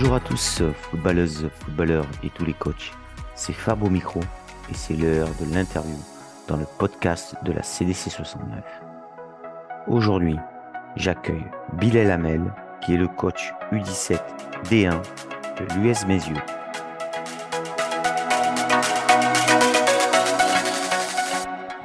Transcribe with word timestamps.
Bonjour 0.00 0.14
à 0.14 0.20
tous, 0.20 0.62
footballeuses, 0.80 1.50
footballeurs 1.60 2.06
et 2.24 2.30
tous 2.30 2.46
les 2.46 2.54
coachs. 2.54 2.90
C'est 3.34 3.52
Fab 3.52 3.82
au 3.82 3.90
micro 3.90 4.18
et 4.70 4.74
c'est 4.74 4.94
l'heure 4.94 5.28
de 5.38 5.54
l'interview 5.54 5.98
dans 6.48 6.56
le 6.56 6.64
podcast 6.78 7.36
de 7.44 7.52
la 7.52 7.62
CDC 7.62 8.08
69. 8.08 8.64
Aujourd'hui, 9.88 10.36
j'accueille 10.96 11.44
Bilal 11.74 12.12
Hamel, 12.12 12.40
qui 12.80 12.94
est 12.94 12.96
le 12.96 13.08
coach 13.08 13.52
U17 13.72 14.18
D1 14.70 15.02
de 15.58 15.74
l'US 15.74 16.06
Mézieux. 16.06 16.32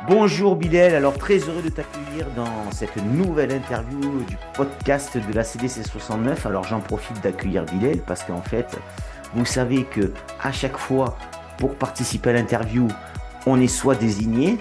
Bonjour 0.08 0.56
Bilal, 0.56 0.94
alors 0.94 1.18
très 1.18 1.40
heureux 1.40 1.64
de 1.64 1.70
t'accueillir 1.70 2.30
dans 2.36 2.70
cette 2.72 2.96
nouvelle 2.98 3.52
interview 3.52 4.20
du 4.28 4.38
podcast 4.54 5.18
de 5.18 5.34
la 5.34 5.44
CDC 5.44 5.84
69. 5.84 6.46
Alors 6.46 6.64
j'en 6.64 6.80
profite 6.80 7.20
d'accueillir 7.24 7.66
Bilal 7.66 7.98
parce 8.06 8.24
qu'en 8.24 8.44
fait, 8.44 8.78
vous 9.34 9.46
savez 9.46 9.84
que 9.84 10.14
à 10.44 10.52
chaque 10.52 10.78
fois 10.78 11.18
pour 11.58 11.74
participer 11.74 12.30
à 12.30 12.34
l'interview, 12.34 12.88
on 13.48 13.60
est 13.60 13.68
soit 13.68 13.96
désigné, 13.96 14.60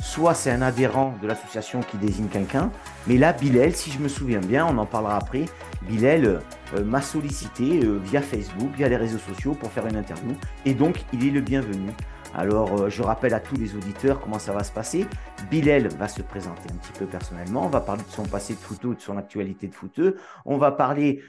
soit 0.00 0.32
c'est 0.32 0.50
un 0.50 0.62
adhérent 0.62 1.14
de 1.20 1.26
l'association 1.26 1.80
qui 1.80 1.98
désigne 1.98 2.28
quelqu'un. 2.28 2.70
Mais 3.06 3.18
là, 3.18 3.34
Bilal, 3.34 3.74
si 3.74 3.90
je 3.90 3.98
me 3.98 4.08
souviens 4.08 4.40
bien, 4.40 4.64
on 4.64 4.78
en 4.78 4.86
parlera 4.86 5.16
après, 5.16 5.44
Bilal 5.82 6.24
euh, 6.24 6.84
m'a 6.84 7.02
sollicité 7.02 7.80
euh, 7.84 8.00
via 8.02 8.22
Facebook, 8.22 8.70
via 8.76 8.88
les 8.88 8.96
réseaux 8.96 9.18
sociaux 9.18 9.52
pour 9.52 9.70
faire 9.72 9.86
une 9.86 9.96
interview. 9.96 10.34
Et 10.64 10.72
donc, 10.72 11.04
il 11.12 11.26
est 11.26 11.30
le 11.30 11.42
bienvenu. 11.42 11.90
Alors, 12.34 12.82
euh, 12.82 12.88
je 12.88 13.02
rappelle 13.02 13.34
à 13.34 13.40
tous 13.40 13.56
les 13.56 13.74
auditeurs 13.74 14.20
comment 14.20 14.38
ça 14.38 14.52
va 14.52 14.62
se 14.62 14.72
passer. 14.72 15.06
Bilal 15.50 15.88
va 15.88 16.08
se 16.08 16.22
présenter 16.22 16.70
un 16.72 16.76
petit 16.76 16.92
peu 16.98 17.06
personnellement. 17.06 17.64
On 17.66 17.68
va 17.68 17.80
parler 17.80 18.02
de 18.02 18.12
son 18.12 18.24
passé 18.24 18.54
de 18.54 18.58
footeux, 18.58 18.94
de 18.94 19.00
son 19.00 19.16
actualité 19.16 19.66
de 19.66 19.74
footeux. 19.74 20.16
On 20.44 20.56
va 20.56 20.70
parler 20.70 21.22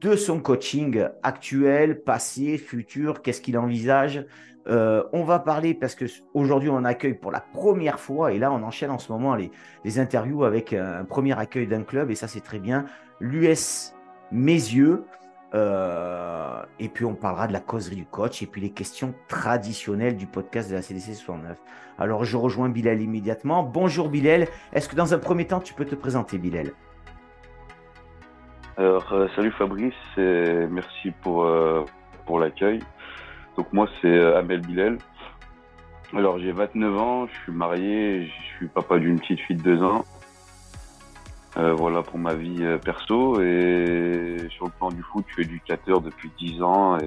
de 0.00 0.16
son 0.16 0.40
coaching 0.40 1.04
actuel, 1.22 2.02
passé, 2.02 2.58
futur, 2.58 3.22
qu'est-ce 3.22 3.40
qu'il 3.40 3.56
envisage? 3.56 4.26
Euh, 4.66 5.02
on 5.12 5.24
va 5.24 5.38
parler 5.38 5.74
parce 5.74 5.94
que 5.94 6.06
aujourd'hui 6.32 6.70
on 6.70 6.84
accueille 6.84 7.14
pour 7.14 7.30
la 7.30 7.40
première 7.40 8.00
fois 8.00 8.32
et 8.32 8.38
là 8.38 8.50
on 8.50 8.62
enchaîne 8.62 8.90
en 8.90 8.98
ce 8.98 9.12
moment 9.12 9.34
les, 9.34 9.50
les 9.84 9.98
interviews 9.98 10.44
avec 10.44 10.72
un 10.72 11.04
premier 11.04 11.38
accueil 11.38 11.66
d'un 11.66 11.82
club 11.82 12.10
et 12.10 12.14
ça 12.14 12.28
c'est 12.28 12.40
très 12.40 12.58
bien. 12.58 12.86
L'US 13.20 13.92
Mes 14.32 14.54
yeux. 14.54 15.04
Euh, 15.54 16.62
et 16.80 16.88
puis 16.88 17.04
on 17.04 17.14
parlera 17.14 17.46
de 17.46 17.52
la 17.52 17.60
causerie 17.60 17.94
du 17.94 18.06
coach 18.06 18.42
et 18.42 18.46
puis 18.46 18.60
les 18.60 18.70
questions 18.70 19.14
traditionnelles 19.28 20.16
du 20.16 20.26
podcast 20.26 20.68
de 20.68 20.74
la 20.74 20.82
CDC 20.82 21.14
69. 21.14 21.56
Alors 21.98 22.24
je 22.24 22.36
rejoins 22.36 22.68
Bilal 22.68 23.00
immédiatement. 23.00 23.62
Bonjour 23.62 24.08
Bilal. 24.08 24.48
Est-ce 24.72 24.88
que 24.88 24.96
dans 24.96 25.14
un 25.14 25.18
premier 25.18 25.46
temps 25.46 25.60
tu 25.60 25.72
peux 25.74 25.84
te 25.84 25.94
présenter 25.94 26.38
Bilal? 26.38 26.72
Alors, 28.76 29.12
euh, 29.12 29.28
salut 29.36 29.52
Fabrice, 29.52 29.94
et 30.16 30.66
merci 30.68 31.12
pour, 31.22 31.44
euh, 31.44 31.84
pour 32.26 32.40
l'accueil. 32.40 32.80
Donc 33.56 33.72
moi, 33.72 33.88
c'est 34.02 34.20
Amel 34.34 34.62
Bilel. 34.62 34.98
Alors, 36.16 36.40
j'ai 36.40 36.50
29 36.50 36.98
ans, 36.98 37.26
je 37.28 37.32
suis 37.44 37.52
marié, 37.52 38.26
je 38.26 38.56
suis 38.56 38.66
papa 38.66 38.98
d'une 38.98 39.20
petite 39.20 39.38
fille 39.40 39.56
de 39.56 39.62
2 39.62 39.82
ans. 39.84 40.04
Voilà 41.56 42.02
pour 42.02 42.18
ma 42.18 42.34
vie 42.34 42.64
perso. 42.84 43.40
Et 43.40 44.36
sur 44.50 44.66
le 44.66 44.72
plan 44.72 44.90
du 44.90 45.02
foot, 45.02 45.24
je 45.28 45.34
suis 45.34 45.42
éducateur 45.42 46.00
depuis 46.00 46.30
10 46.38 46.62
ans 46.62 46.98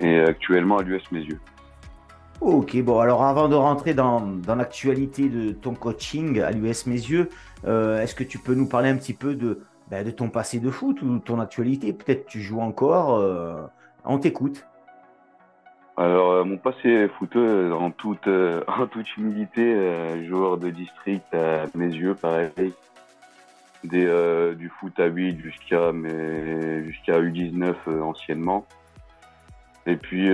et, 0.00 0.20
actuellement 0.20 0.78
à 0.78 0.82
l'US 0.82 1.02
Mes 1.12 1.20
Yeux. 1.20 1.40
Ok, 2.40 2.76
bon, 2.82 2.98
alors 2.98 3.22
avant 3.22 3.48
de 3.48 3.54
rentrer 3.54 3.94
dans, 3.94 4.40
l'actualité 4.48 5.28
de 5.28 5.52
ton 5.52 5.74
coaching 5.74 6.40
à 6.40 6.50
l'US 6.50 6.86
Mes 6.86 6.94
Yeux, 6.94 7.28
est-ce 7.64 8.14
que 8.14 8.24
tu 8.24 8.38
peux 8.38 8.54
nous 8.54 8.66
parler 8.66 8.88
un 8.88 8.96
petit 8.96 9.14
peu 9.14 9.34
de, 9.34 9.60
ben, 9.92 10.04
de 10.06 10.10
ton 10.10 10.30
passé 10.30 10.58
de 10.58 10.70
foot 10.70 11.02
ou 11.02 11.18
ton 11.18 11.38
actualité? 11.38 11.92
Peut-être 11.92 12.26
tu 12.26 12.40
joues 12.40 12.60
encore. 12.60 13.16
Euh, 13.16 13.62
on 14.06 14.18
t'écoute. 14.18 14.64
Alors, 15.96 16.32
euh, 16.32 16.44
mon 16.44 16.56
passé 16.56 17.08
footeux, 17.18 17.72
en 17.72 17.90
toute, 17.90 18.26
euh, 18.26 18.62
en 18.68 18.86
toute 18.86 19.16
humilité, 19.16 20.24
joueur 20.26 20.58
de 20.58 20.70
district 20.70 21.34
à 21.34 21.66
mes 21.74 21.88
yeux, 21.88 22.14
pareil. 22.14 22.72
Des, 23.84 24.54
du 24.56 24.68
foot 24.68 24.98
à 25.00 25.06
8 25.06 25.40
jusqu'à 25.40 25.90
jusqu'à 26.84 27.20
U19 27.20 27.74
anciennement. 28.00 28.64
Et 29.86 29.96
puis, 29.96 30.30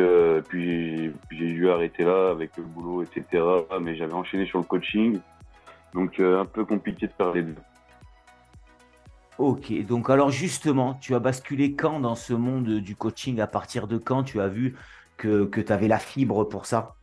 puis 0.51 1.11
j'ai 1.31 1.53
dû 1.55 1.71
arrêter 1.71 2.05
là 2.05 2.29
avec 2.31 2.59
le 2.59 2.65
boulot, 2.65 3.03
etc. 3.03 3.43
Mais 3.81 3.97
j'avais 3.97 4.13
enchaîné 4.13 4.45
sur 4.45 4.59
le 4.59 4.65
coaching. 4.65 5.19
Donc, 5.95 6.21
un 6.21 6.45
peu 6.45 6.67
compliqué 6.67 7.07
de 7.07 7.13
parler 7.13 7.43
de 7.43 7.55
Ok, 9.39 9.73
donc 9.87 10.11
alors 10.11 10.31
justement, 10.31 10.95
tu 10.95 11.15
as 11.15 11.21
basculé 11.21 11.75
quand 11.75 12.01
dans 12.01 12.17
ce 12.17 12.33
monde 12.33 12.81
du 12.81 12.97
coaching? 12.97 13.39
À 13.39 13.47
partir 13.47 13.87
de 13.87 13.97
quand 13.97 14.25
tu 14.25 14.41
as 14.41 14.49
vu 14.49 14.75
que, 15.19 15.61
tu 15.61 15.73
avais 15.73 15.89
la 15.89 15.99
fibre 15.99 16.45
pour 16.45 16.67
ça? 16.67 16.95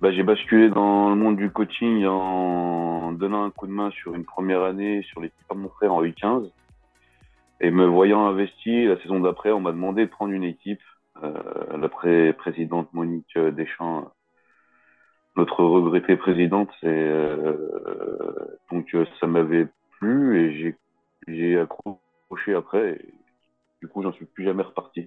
Bah, 0.00 0.12
J'ai 0.12 0.22
basculé 0.22 0.68
dans 0.68 1.10
le 1.10 1.16
monde 1.16 1.36
du 1.36 1.50
coaching 1.50 2.04
en 2.06 3.12
donnant 3.12 3.44
un 3.44 3.50
coup 3.50 3.66
de 3.66 3.72
main 3.72 3.90
sur 3.90 4.14
une 4.14 4.24
première 4.24 4.62
année 4.62 5.02
sur 5.02 5.20
l'équipe 5.20 5.44
de 5.50 5.56
mon 5.56 5.68
frère 5.70 5.94
en 5.94 6.04
U15. 6.04 6.50
Et 7.60 7.70
me 7.70 7.86
voyant 7.86 8.26
investi, 8.26 8.84
la 8.84 9.00
saison 9.00 9.20
d'après, 9.20 9.50
on 9.50 9.60
m'a 9.60 9.72
demandé 9.72 10.04
de 10.04 10.10
prendre 10.10 10.32
une 10.32 10.44
équipe. 10.44 10.82
Euh, 11.22 11.78
la 11.78 11.88
présidente 12.34 12.92
Monique 12.92 13.38
Deschamps, 13.38 14.12
notre 15.36 15.64
regrettée 15.64 16.16
présidente, 16.16 16.70
euh, 16.84 17.56
donc 18.70 18.94
ça 19.20 19.26
m'avait 19.26 19.66
plu 19.98 20.40
et 20.40 20.76
j'ai 21.28 21.58
accroché 21.58 22.54
après. 22.54 23.00
Du 23.80 23.88
coup, 23.88 24.02
j'en 24.02 24.12
suis 24.12 24.26
plus 24.26 24.44
jamais 24.44 24.62
reparti. 24.62 25.05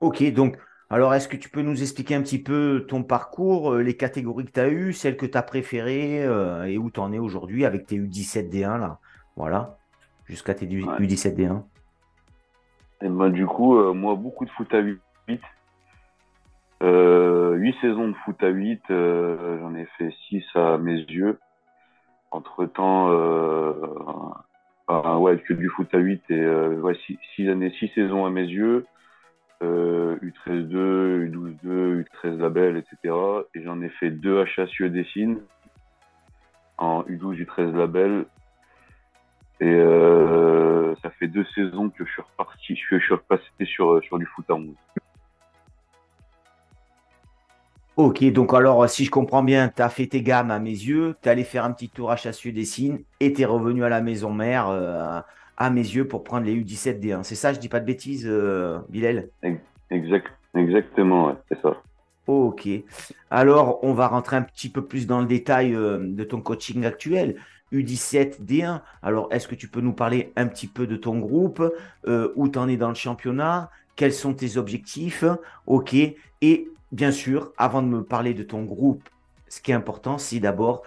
Ok, 0.00 0.22
donc, 0.32 0.56
alors 0.90 1.12
est-ce 1.12 1.26
que 1.26 1.36
tu 1.36 1.50
peux 1.50 1.62
nous 1.62 1.82
expliquer 1.82 2.14
un 2.14 2.22
petit 2.22 2.40
peu 2.40 2.86
ton 2.88 3.02
parcours, 3.02 3.72
euh, 3.72 3.82
les 3.82 3.96
catégories 3.96 4.44
que 4.44 4.52
tu 4.52 4.60
as 4.60 4.68
eues, 4.68 4.92
celles 4.92 5.16
que 5.16 5.26
tu 5.26 5.36
as 5.36 5.42
préférées 5.42 6.24
euh, 6.24 6.64
et 6.64 6.78
où 6.78 6.90
tu 6.90 7.00
en 7.00 7.12
es 7.12 7.18
aujourd'hui 7.18 7.64
avec 7.64 7.86
tes 7.86 7.98
U17 7.98 8.48
D1 8.48 8.78
là 8.78 8.98
Voilà, 9.36 9.76
jusqu'à 10.24 10.54
tes 10.54 10.66
U17 10.66 11.34
D1. 11.34 11.62
Et 13.02 13.08
ben, 13.08 13.28
du 13.30 13.44
coup, 13.44 13.76
euh, 13.76 13.92
moi, 13.92 14.14
beaucoup 14.14 14.44
de 14.44 14.50
foot 14.50 14.72
à 14.72 14.78
8. 14.78 15.00
8 16.80 17.74
saisons 17.80 18.08
de 18.08 18.14
foot 18.24 18.40
à 18.42 18.48
8, 18.48 18.82
j'en 18.88 19.74
ai 19.74 19.86
fait 19.98 20.14
6 20.28 20.44
à 20.54 20.78
mes 20.78 21.00
yeux. 21.00 21.40
Entre 22.30 22.66
temps, 22.66 23.08
ouais, 25.18 25.38
que 25.38 25.54
du 25.54 25.68
foot 25.70 25.92
à 25.92 25.98
8 25.98 26.22
et 26.30 26.46
ouais, 26.46 26.96
6 27.34 27.48
années, 27.48 27.74
6 27.78 27.90
saisons 27.96 28.24
à 28.26 28.30
mes 28.30 28.46
yeux. 28.46 28.86
Euh, 29.62 30.16
U13-2, 30.22 31.30
U12-2, 31.30 32.04
U13 32.04 32.38
label, 32.38 32.76
etc. 32.76 33.14
Et 33.54 33.62
j'en 33.64 33.82
ai 33.82 33.88
fait 33.88 34.10
deux 34.10 34.44
HSUE 34.44 34.90
Dessine 34.90 35.40
en 36.76 37.02
U12, 37.02 37.44
U13 37.44 37.76
label. 37.76 38.26
Et 39.60 39.66
euh, 39.66 40.94
ça 41.02 41.10
fait 41.10 41.26
deux 41.26 41.44
saisons 41.54 41.90
que 41.90 42.04
je 42.04 42.12
suis 42.12 42.22
reparti, 42.22 42.76
je 42.76 42.98
suis, 42.98 43.14
repassé 43.14 43.42
sur, 43.64 44.00
sur 44.04 44.18
du 44.18 44.26
foot 44.26 44.44
à 44.48 44.54
11. 44.54 44.68
Ok, 47.96 48.22
donc 48.30 48.54
alors 48.54 48.88
si 48.88 49.04
je 49.04 49.10
comprends 49.10 49.42
bien, 49.42 49.68
tu 49.74 49.82
as 49.82 49.88
fait 49.88 50.06
tes 50.06 50.22
gammes 50.22 50.52
à 50.52 50.60
mes 50.60 50.70
yeux, 50.70 51.16
tu 51.20 51.28
allé 51.28 51.42
faire 51.42 51.64
un 51.64 51.72
petit 51.72 51.88
tour 51.88 52.12
à 52.12 52.16
Chassieux 52.16 52.52
des 52.52 52.64
Signes 52.64 53.00
et 53.18 53.32
tu 53.32 53.42
es 53.42 53.44
revenu 53.44 53.82
à 53.82 53.88
la 53.88 54.00
maison 54.00 54.32
mère 54.32 54.68
euh, 54.68 55.20
à 55.58 55.68
mes 55.70 55.82
yeux 55.82 56.06
pour 56.08 56.24
prendre 56.24 56.46
les 56.46 56.54
U17 56.54 57.00
D1. 57.00 57.24
C'est 57.24 57.34
ça, 57.34 57.52
je 57.52 57.58
dis 57.58 57.68
pas 57.68 57.80
de 57.80 57.84
bêtises, 57.84 58.26
euh, 58.26 58.78
Bilal? 58.88 59.28
Exact, 59.90 60.28
Exactement, 60.54 61.36
c'est 61.48 61.60
ça. 61.60 61.76
Ok. 62.26 62.68
Alors, 63.30 63.80
on 63.82 63.92
va 63.92 64.06
rentrer 64.06 64.36
un 64.36 64.42
petit 64.42 64.70
peu 64.70 64.82
plus 64.82 65.06
dans 65.06 65.20
le 65.20 65.26
détail 65.26 65.74
euh, 65.74 65.98
de 66.00 66.24
ton 66.24 66.40
coaching 66.40 66.86
actuel. 66.86 67.36
U17 67.72 68.44
D1. 68.46 68.80
Alors, 69.02 69.28
est-ce 69.30 69.48
que 69.48 69.54
tu 69.54 69.68
peux 69.68 69.80
nous 69.80 69.92
parler 69.92 70.32
un 70.36 70.46
petit 70.46 70.68
peu 70.68 70.86
de 70.86 70.96
ton 70.96 71.18
groupe, 71.18 71.62
où 72.06 72.48
tu 72.48 72.58
en 72.58 72.66
es 72.66 72.78
dans 72.78 72.88
le 72.88 72.94
championnat, 72.94 73.70
quels 73.94 74.14
sont 74.14 74.32
tes 74.32 74.56
objectifs, 74.56 75.24
ok, 75.66 75.94
et 76.40 76.68
bien 76.92 77.10
sûr, 77.10 77.52
avant 77.58 77.82
de 77.82 77.88
me 77.88 78.02
parler 78.02 78.32
de 78.32 78.44
ton 78.44 78.62
groupe, 78.62 79.02
ce 79.48 79.60
qui 79.60 79.72
est 79.72 79.74
important, 79.74 80.18
c'est 80.18 80.38
d'abord 80.38 80.82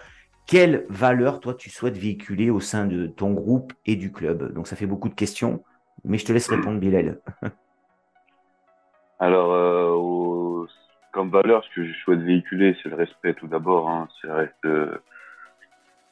quelle 0.51 0.85
valeur 0.89 1.39
toi 1.39 1.53
tu 1.53 1.69
souhaites 1.69 1.97
véhiculer 1.97 2.49
au 2.49 2.59
sein 2.59 2.85
de 2.85 3.07
ton 3.07 3.31
groupe 3.31 3.71
et 3.85 3.95
du 3.95 4.11
club? 4.11 4.51
Donc 4.51 4.67
ça 4.67 4.75
fait 4.75 4.85
beaucoup 4.85 5.07
de 5.07 5.13
questions, 5.13 5.63
mais 6.03 6.17
je 6.17 6.25
te 6.25 6.33
laisse 6.33 6.49
répondre, 6.49 6.77
Bilal. 6.77 7.21
Alors, 9.19 9.53
euh, 9.53 10.67
comme 11.13 11.29
valeur, 11.29 11.63
ce 11.63 11.73
que 11.73 11.85
je 11.85 11.93
souhaite 11.99 12.19
véhiculer, 12.19 12.75
c'est 12.83 12.89
le 12.89 12.97
respect 12.97 13.33
tout 13.35 13.47
d'abord. 13.47 13.89
Hein. 13.89 14.09
C'est 14.19 14.27
le 14.27 14.33
reste 14.33 14.65
euh, 14.65 14.97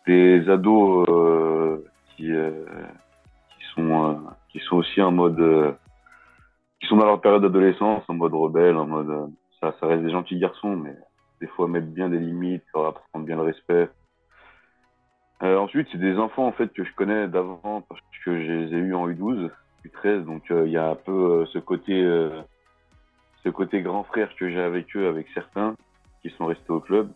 des 0.07 0.50
ados 0.50 1.06
euh, 1.09 1.83
qui, 2.15 2.27
qui, 2.27 3.65
sont, 3.75 4.24
qui 4.47 4.59
sont 4.59 4.77
aussi 4.77 5.01
en 5.01 5.12
mode, 5.12 5.75
qui 6.80 6.88
sont 6.88 6.95
dans 6.95 7.07
leur 7.07 7.19
période 7.19 7.41
d'adolescence, 7.41 8.06
en 8.07 8.13
mode 8.13 8.33
rebelle, 8.33 8.77
en 8.77 8.88
mode 8.88 9.33
ça, 9.59 9.75
ça 9.81 9.88
reste 9.88 10.03
des 10.03 10.12
gentils 10.12 10.39
garçons, 10.39 10.77
mais 10.77 10.95
des 11.41 11.47
fois 11.47 11.68
mettre 11.68 11.88
bien 11.88 12.07
des 12.07 12.19
limites, 12.19 12.63
leur 12.74 12.86
apprendre 12.86 13.25
bien 13.25 13.36
le 13.36 13.41
respect. 13.41 13.89
Euh, 15.41 15.57
ensuite, 15.57 15.88
c'est 15.91 15.97
des 15.97 16.18
enfants 16.18 16.47
en 16.47 16.51
fait 16.51 16.71
que 16.74 16.83
je 16.83 16.94
connais 16.95 17.27
d'avant 17.27 17.81
parce 17.88 18.01
que 18.25 18.41
je 18.41 18.51
les 18.51 18.74
ai 18.74 18.77
eus 18.77 18.95
en 18.95 19.07
U12. 19.09 19.50
U13. 19.86 20.25
Donc 20.25 20.44
il 20.50 20.71
y 20.71 20.77
a 20.77 20.89
un 20.89 20.95
peu 20.95 21.45
ce 21.47 21.59
côté 21.59 22.03
ce 23.44 23.50
côté 23.50 23.81
grand 23.81 24.03
frère 24.03 24.36
que 24.36 24.50
j'ai 24.50 24.62
avec 24.62 24.95
eux, 24.95 25.07
avec 25.07 25.27
certains 25.33 25.75
qui 26.21 26.30
sont 26.31 26.45
restés 26.45 26.71
au 26.71 26.80
club. 26.80 27.09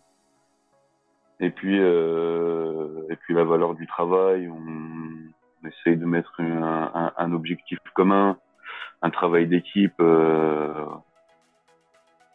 Et 1.40 1.50
puis, 1.50 1.78
euh, 1.80 3.02
et 3.10 3.16
puis 3.16 3.34
la 3.34 3.44
valeur 3.44 3.74
du 3.74 3.86
travail, 3.86 4.48
on, 4.48 5.66
essaye 5.66 5.96
de 5.96 6.04
mettre 6.04 6.40
un, 6.40 7.32
objectif 7.32 7.78
commun, 7.94 8.36
un 9.00 9.10
travail 9.10 9.46
d'équipe. 9.46 9.94
Euh, 9.98 10.84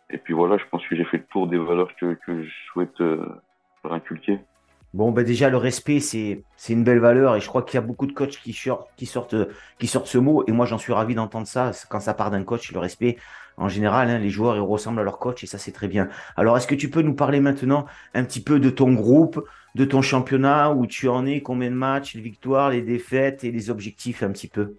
et 0.10 0.18
puis 0.18 0.34
voilà, 0.34 0.58
je 0.58 0.66
pense 0.72 0.86
que 0.88 0.96
j'ai 0.96 1.06
fait 1.06 1.18
le 1.18 1.26
tour 1.26 1.46
des 1.48 1.60
valeurs 1.60 1.96
que, 1.96 2.16
que 2.26 2.44
je 2.44 2.52
souhaite 2.72 3.00
euh, 3.02 3.24
inculquer. 3.84 4.40
Bon, 4.96 5.12
ben 5.12 5.24
déjà, 5.24 5.50
le 5.50 5.58
respect, 5.58 6.00
c'est, 6.00 6.44
une 6.68 6.84
belle 6.84 7.00
valeur 7.00 7.36
et 7.36 7.42
je 7.42 7.48
crois 7.48 7.62
qu'il 7.62 7.76
y 7.76 7.78
a 7.78 7.86
beaucoup 7.86 8.08
de 8.08 8.12
coachs 8.12 8.38
qui, 8.38 8.54
sortent, 8.54 8.88
qui, 8.96 9.06
sortent, 9.06 9.36
qui 9.78 9.86
sortent 9.86 10.08
ce 10.08 10.18
mot 10.18 10.44
et 10.48 10.52
moi, 10.52 10.66
j'en 10.66 10.80
suis 10.80 10.94
ravi 10.94 11.14
d'entendre 11.14 11.46
ça. 11.46 11.72
Quand 11.90 12.00
ça 12.00 12.16
part 12.16 12.32
d'un 12.32 12.44
coach, 12.44 12.72
le 12.72 12.80
respect, 12.80 13.18
en 13.58 13.68
général, 13.68 14.10
hein, 14.10 14.18
les 14.18 14.30
joueurs, 14.30 14.56
ils 14.56 14.62
ressemblent 14.62 15.00
à 15.00 15.04
leur 15.04 15.20
coach 15.20 15.44
et 15.44 15.48
ça, 15.48 15.60
c'est 15.60 15.72
très 15.72 15.88
bien. 15.88 16.10
Alors, 16.38 16.58
est-ce 16.58 16.66
que 16.66 16.76
tu 16.76 16.90
peux 16.90 17.04
nous 17.04 17.14
parler 17.14 17.40
maintenant 17.40 17.86
un 18.16 18.24
petit 18.24 18.42
peu 18.42 18.60
de 18.60 18.72
ton 18.72 18.94
groupe, 18.94 19.46
de 19.76 19.86
ton 19.86 20.02
championnat, 20.02 20.72
où 20.72 20.88
tu 20.88 21.08
en 21.08 21.28
es, 21.28 21.42
combien 21.42 21.70
de 21.70 21.76
matchs, 21.76 22.16
les 22.16 22.22
victoires, 22.22 22.72
les 22.72 22.82
défaites 22.82 23.44
et 23.44 23.52
les 23.52 23.70
objectifs 23.70 24.24
un 24.24 24.32
petit 24.32 24.48
peu? 24.48 24.74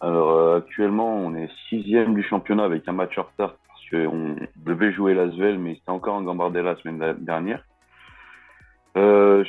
Alors, 0.00 0.30
euh, 0.30 0.58
actuellement, 0.58 1.14
on 1.14 1.36
est 1.36 1.48
sixième 1.68 2.14
du 2.14 2.24
championnat 2.24 2.64
avec 2.64 2.88
un 2.88 2.92
match 2.92 3.16
en 3.18 3.22
retard 3.22 3.54
parce 3.68 3.88
qu'on 3.90 4.34
devait 4.56 4.92
jouer 4.92 5.14
l'Asvel, 5.14 5.60
mais 5.60 5.74
c'était 5.74 5.90
encore 5.90 6.14
en 6.14 6.22
Gambardella 6.22 6.72
la 6.72 6.76
semaine 6.76 7.14
dernière. 7.20 7.62
Euh, 8.96 9.44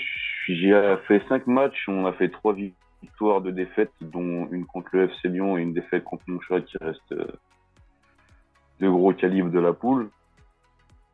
j'ai 0.47 0.95
fait 1.07 1.21
cinq 1.27 1.47
matchs, 1.47 1.87
on 1.87 2.05
a 2.05 2.13
fait 2.13 2.29
trois 2.29 2.53
victoires 3.03 3.41
de 3.41 3.51
défaites, 3.51 3.91
dont 4.01 4.47
une 4.51 4.65
contre 4.65 4.89
le 4.93 5.03
FC 5.03 5.27
Lyon 5.27 5.57
et 5.57 5.61
une 5.61 5.73
défaite 5.73 6.03
contre 6.03 6.23
Montchouat 6.27 6.61
qui 6.61 6.77
reste 6.77 7.11
euh, 7.11 7.27
de 8.79 8.89
gros 8.89 9.13
calibre 9.13 9.51
de 9.51 9.59
la 9.59 9.73
poule. 9.73 10.09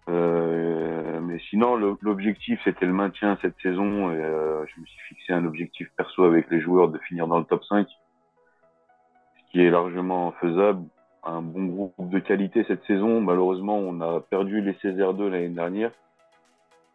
Euh, 0.09 1.19
mais 1.21 1.39
sinon, 1.49 1.75
l'objectif 2.01 2.59
c'était 2.63 2.85
le 2.85 2.93
maintien 2.93 3.37
cette 3.41 3.59
saison 3.61 4.11
et 4.11 4.15
euh, 4.15 4.65
je 4.65 4.81
me 4.81 4.85
suis 4.85 4.99
fixé 5.09 5.33
un 5.33 5.45
objectif 5.45 5.87
perso 5.95 6.23
avec 6.23 6.49
les 6.49 6.61
joueurs 6.61 6.89
de 6.89 6.97
finir 6.99 7.27
dans 7.27 7.37
le 7.37 7.45
top 7.45 7.63
5, 7.65 7.87
ce 7.87 9.51
qui 9.51 9.61
est 9.61 9.69
largement 9.69 10.31
faisable. 10.33 10.85
Un 11.23 11.41
bon 11.41 11.65
groupe 11.65 12.09
de 12.09 12.19
qualité 12.19 12.63
cette 12.67 12.83
saison. 12.85 13.19
Malheureusement, 13.19 13.77
on 13.77 13.99
a 13.99 14.21
perdu 14.21 14.61
les 14.61 14.73
Césaires 14.81 15.13
2 15.13 15.27
l'année 15.27 15.49
dernière. 15.49 15.91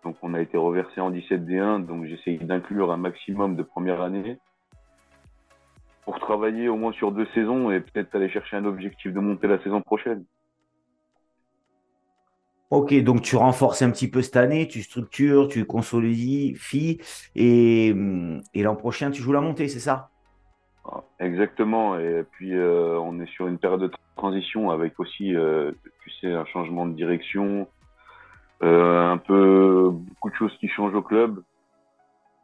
Donc 0.04 0.16
on 0.22 0.34
a 0.34 0.40
été 0.40 0.56
reversé 0.56 1.00
en 1.00 1.10
17D1, 1.10 1.86
donc 1.86 2.04
j'essaye 2.04 2.38
d'inclure 2.38 2.92
un 2.92 2.98
maximum 2.98 3.56
de 3.56 3.62
première 3.62 4.02
année 4.02 4.38
pour 6.04 6.20
travailler 6.20 6.68
au 6.68 6.76
moins 6.76 6.92
sur 6.92 7.10
deux 7.10 7.26
saisons 7.34 7.70
et 7.70 7.80
peut-être 7.80 8.14
aller 8.14 8.28
chercher 8.28 8.56
un 8.56 8.66
objectif 8.66 9.12
de 9.12 9.20
monter 9.20 9.46
la 9.46 9.62
saison 9.62 9.80
prochaine. 9.80 10.24
Ok, 12.70 12.94
donc 13.02 13.22
tu 13.22 13.36
renforces 13.36 13.82
un 13.82 13.90
petit 13.90 14.10
peu 14.10 14.20
cette 14.20 14.36
année, 14.36 14.68
tu 14.68 14.82
structures, 14.82 15.48
tu 15.48 15.64
consolidies 15.64 16.58
et, 17.34 17.94
et 18.54 18.62
l'an 18.62 18.76
prochain 18.76 19.10
tu 19.10 19.22
joues 19.22 19.32
la 19.32 19.40
montée, 19.40 19.68
c'est 19.68 19.80
ça? 19.80 20.10
Exactement, 21.18 21.98
et 21.98 22.24
puis 22.32 22.54
euh, 22.54 22.98
on 22.98 23.18
est 23.20 23.30
sur 23.30 23.46
une 23.46 23.58
période 23.58 23.80
de 23.80 23.90
transition 24.16 24.70
avec 24.70 25.00
aussi, 25.00 25.34
euh, 25.34 25.72
tu 26.02 26.10
sais, 26.20 26.32
un 26.32 26.44
changement 26.44 26.84
de 26.86 26.92
direction, 26.92 27.66
un 28.66 29.18
peu 29.18 29.90
beaucoup 29.92 30.30
de 30.30 30.34
choses 30.34 30.56
qui 30.58 30.68
changent 30.68 30.94
au 30.94 31.02
club. 31.02 31.42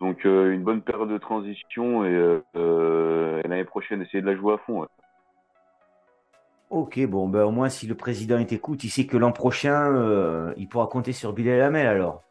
Donc 0.01 0.25
euh, 0.25 0.53
une 0.53 0.63
bonne 0.63 0.81
période 0.81 1.11
de 1.11 1.19
transition 1.19 2.05
et, 2.05 2.41
euh, 2.57 3.43
l'année 3.45 3.65
prochaine 3.65 4.01
essayer 4.03 4.23
de 4.23 4.27
la 4.27 4.37
jouer 4.37 4.55
à 4.55 4.59
fond. 4.59 4.87
Ok, 6.71 7.05
bon, 7.07 7.29
ben 7.29 7.45
au 7.45 7.51
moins 7.51 7.69
si 7.69 7.87
le 7.87 7.95
président 7.95 8.43
t'écoute, 8.45 8.85
il 8.85 8.91
sait 8.91 9.07
que 9.07 9.17
l'an 9.17 9.33
prochain, 9.33 10.55
il 10.57 10.69
pourra 10.69 10.87
compter 10.87 11.13
sur 11.13 11.33
Bilal 11.33 11.59
Lamel 11.59 11.87
alors. 11.87 12.23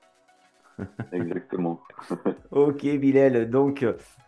Exactement. 1.11 1.81
ok, 2.51 2.85
Bilal. 2.97 3.49
Donc, 3.49 3.85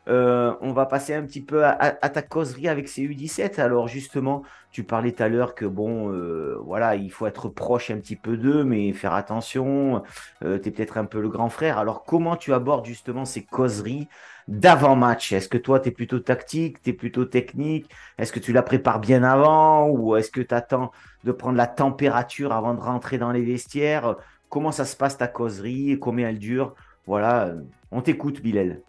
euh, 0.07 0.55
on 0.61 0.73
va 0.73 0.85
passer 0.85 1.13
un 1.13 1.23
petit 1.23 1.41
peu 1.41 1.63
à, 1.65 1.75
ta 1.75 2.21
causerie 2.21 2.67
avec 2.67 2.87
ces 2.87 3.03
U17. 3.03 3.59
Alors, 3.59 3.87
justement, 3.87 4.43
tu 4.71 4.83
parlais 4.83 5.11
tout 5.11 5.23
à 5.23 5.29
l'heure 5.29 5.55
que, 5.55 5.65
bon, 5.65 6.11
euh, 6.11 6.57
voilà, 6.63 6.95
il 6.95 7.11
faut 7.11 7.27
être 7.27 7.49
proche 7.49 7.91
un 7.91 7.97
petit 7.97 8.15
peu 8.15 8.37
d'eux, 8.37 8.63
mais 8.63 8.91
faire 8.93 9.13
attention. 9.13 10.03
Euh, 10.43 10.59
tu 10.59 10.69
es 10.69 10.71
peut-être 10.71 10.97
un 10.97 11.05
peu 11.05 11.21
le 11.21 11.29
grand 11.29 11.49
frère. 11.49 11.77
Alors, 11.77 12.03
comment 12.03 12.35
tu 12.35 12.53
abordes 12.53 12.85
justement 12.85 13.25
ces 13.25 13.43
causeries 13.43 14.07
d'avant-match? 14.47 15.31
Est-ce 15.33 15.49
que 15.49 15.57
toi, 15.57 15.79
tu 15.79 15.89
es 15.89 15.91
plutôt 15.91 16.19
tactique, 16.19 16.81
tu 16.81 16.89
es 16.89 16.93
plutôt 16.93 17.25
technique? 17.25 17.89
Est-ce 18.17 18.33
que 18.33 18.39
tu 18.39 18.53
la 18.53 18.63
prépares 18.63 18.99
bien 18.99 19.23
avant? 19.23 19.87
Ou 19.89 20.15
est-ce 20.15 20.31
que 20.31 20.41
tu 20.41 20.53
attends 20.55 20.91
de 21.23 21.31
prendre 21.31 21.57
la 21.57 21.67
température 21.67 22.51
avant 22.51 22.73
de 22.73 22.81
rentrer 22.81 23.17
dans 23.19 23.31
les 23.31 23.43
vestiaires? 23.43 24.15
Comment 24.51 24.71
ça 24.71 24.85
se 24.85 24.95
passe 24.95 25.17
ta 25.17 25.27
causerie, 25.27 25.97
combien 25.99 26.29
elle 26.29 26.37
dure. 26.37 26.75
Voilà, 27.07 27.47
euh, 27.47 27.61
on 27.89 28.01
t'écoute, 28.01 28.41
Bilal. 28.41 28.81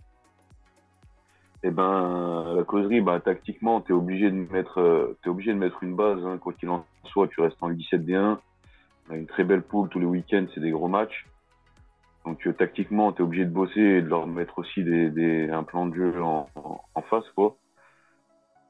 Eh 1.62 1.70
ben, 1.70 2.55
la 2.56 2.64
causerie, 2.64 3.00
bah, 3.00 3.20
tactiquement, 3.20 3.81
tu 3.81 3.93
es 3.93 3.94
obligé 3.94 4.31
de 4.31 4.53
mettre, 4.53 4.81
euh, 4.81 5.17
obligé 5.25 5.55
de 5.55 5.59
mettre 5.59 5.82
une 5.82 5.94
base. 5.94 6.19
Hein. 6.26 6.37
Quoi 6.38 6.53
qu'il 6.53 6.69
en 6.69 6.85
soit, 7.05 7.29
tu 7.29 7.41
restes 7.41 7.62
en 7.62 7.70
17D1. 7.70 8.38
On 9.09 9.14
a 9.14 9.17
une 9.17 9.26
très 9.26 9.44
belle 9.44 9.62
poule 9.62 9.88
tous 9.88 10.00
les 10.00 10.06
week-ends, 10.06 10.47
c'est 10.53 10.61
des 10.61 10.73
gros 10.73 10.88
matchs. 10.88 11.26
Donc, 12.26 12.44
euh, 12.47 12.53
tactiquement, 12.53 13.12
tu 13.12 13.23
es 13.23 13.25
obligé 13.25 13.44
de 13.44 13.50
bosser 13.50 13.81
et 13.81 14.03
de 14.03 14.09
leur 14.09 14.26
mettre 14.26 14.59
aussi 14.59 14.82
des, 14.82 15.49
un 15.49 15.62
plan 15.62 15.87
de 15.87 15.94
jeu 15.94 16.23
en, 16.23 16.49
en 16.94 17.03
face, 17.03 17.29
quoi 17.37 17.56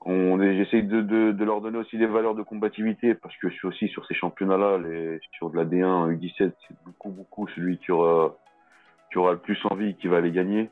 on 0.07 0.39
j'essaye 0.41 0.83
de, 0.83 1.01
de, 1.01 1.45
leur 1.45 1.61
donner 1.61 1.79
aussi 1.79 1.99
des 1.99 2.07
valeurs 2.07 2.35
de 2.35 2.43
combativité 2.43 3.15
parce 3.15 3.37
que 3.37 3.49
je 3.49 3.55
suis 3.55 3.69
aussi 3.69 3.89
sur 3.89 4.07
ces 4.07 4.15
championnats-là, 4.15 4.79
sur 5.33 5.51
de 5.51 5.57
la 5.57 5.65
D1, 5.65 6.13
U17, 6.17 6.53
c'est 6.67 6.77
beaucoup, 6.85 7.11
beaucoup 7.11 7.49
celui 7.49 7.79
qui 7.79 7.93
aura, 7.93 8.35
qui 9.11 9.19
aura 9.19 9.33
le 9.33 9.39
plus 9.39 9.59
envie, 9.71 9.95
qui 9.95 10.09
va 10.09 10.21
les 10.21 10.33
gagner. 10.33 10.71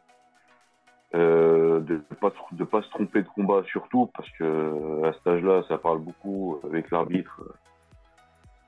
Euh, 1.13 1.81
de 1.81 1.95
ne 1.95 2.17
pas, 2.21 2.33
de 2.53 2.65
pas 2.65 2.83
se 2.83 2.91
tromper 2.91 3.23
de 3.23 3.29
combat 3.29 3.65
surtout 3.65 4.09
parce 4.17 4.31
que 4.39 5.05
à 5.05 5.13
cet 5.13 5.27
âge-là, 5.27 5.65
ça 5.67 5.77
parle 5.77 5.99
beaucoup 5.99 6.61
avec 6.65 6.91
l'arbitre. 6.91 7.43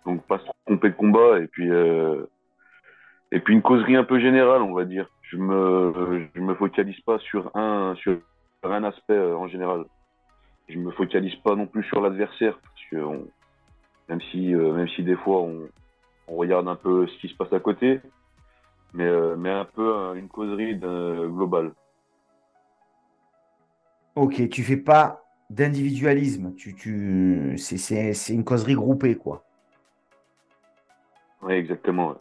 Donc 0.04 0.22
pas 0.26 0.40
se 0.40 0.46
tromper 0.66 0.90
de 0.90 0.94
combat 0.94 1.38
et 1.38 1.46
puis 1.46 1.70
euh, 1.70 2.24
et 3.30 3.38
puis 3.38 3.54
une 3.54 3.62
causerie 3.62 3.94
un 3.94 4.02
peu 4.02 4.18
générale, 4.18 4.62
on 4.62 4.74
va 4.74 4.84
dire. 4.84 5.08
Je 5.22 5.36
me 5.36 6.26
je 6.34 6.40
me 6.40 6.54
focalise 6.54 7.00
pas 7.02 7.18
sur 7.20 7.56
un 7.56 7.94
sur 7.94 8.18
un 8.64 8.82
aspect 8.82 9.14
euh, 9.14 9.36
en 9.36 9.46
général 9.46 9.84
je 10.68 10.78
me 10.78 10.90
focalise 10.92 11.34
pas 11.36 11.54
non 11.54 11.66
plus 11.66 11.84
sur 11.84 12.00
l'adversaire 12.00 12.58
parce 12.58 12.84
que 12.90 12.96
même 14.08 14.20
si 14.30 14.54
euh, 14.54 14.72
même 14.72 14.88
si 14.88 15.02
des 15.02 15.16
fois 15.16 15.42
on, 15.42 15.68
regarde 16.28 16.66
un 16.68 16.76
peu 16.76 17.06
ce 17.06 17.18
qui 17.18 17.28
se 17.28 17.36
passe 17.36 17.52
à 17.52 17.60
côté, 17.60 18.00
mais 18.94 19.04
euh, 19.04 19.36
mais 19.36 19.50
un 19.50 19.66
peu 19.66 20.16
une 20.16 20.28
causerie 20.28 20.76
globale. 20.76 21.72
Ok, 24.14 24.48
tu 24.48 24.62
fais 24.62 24.76
pas 24.76 25.24
d'individualisme, 25.50 26.54
tu, 26.54 26.74
tu 26.74 27.54
c'est 27.58 28.14
une 28.30 28.44
causerie 28.44 28.74
groupée 28.74 29.16
quoi. 29.16 29.44
Oui, 31.42 31.54
exactement. 31.54 32.14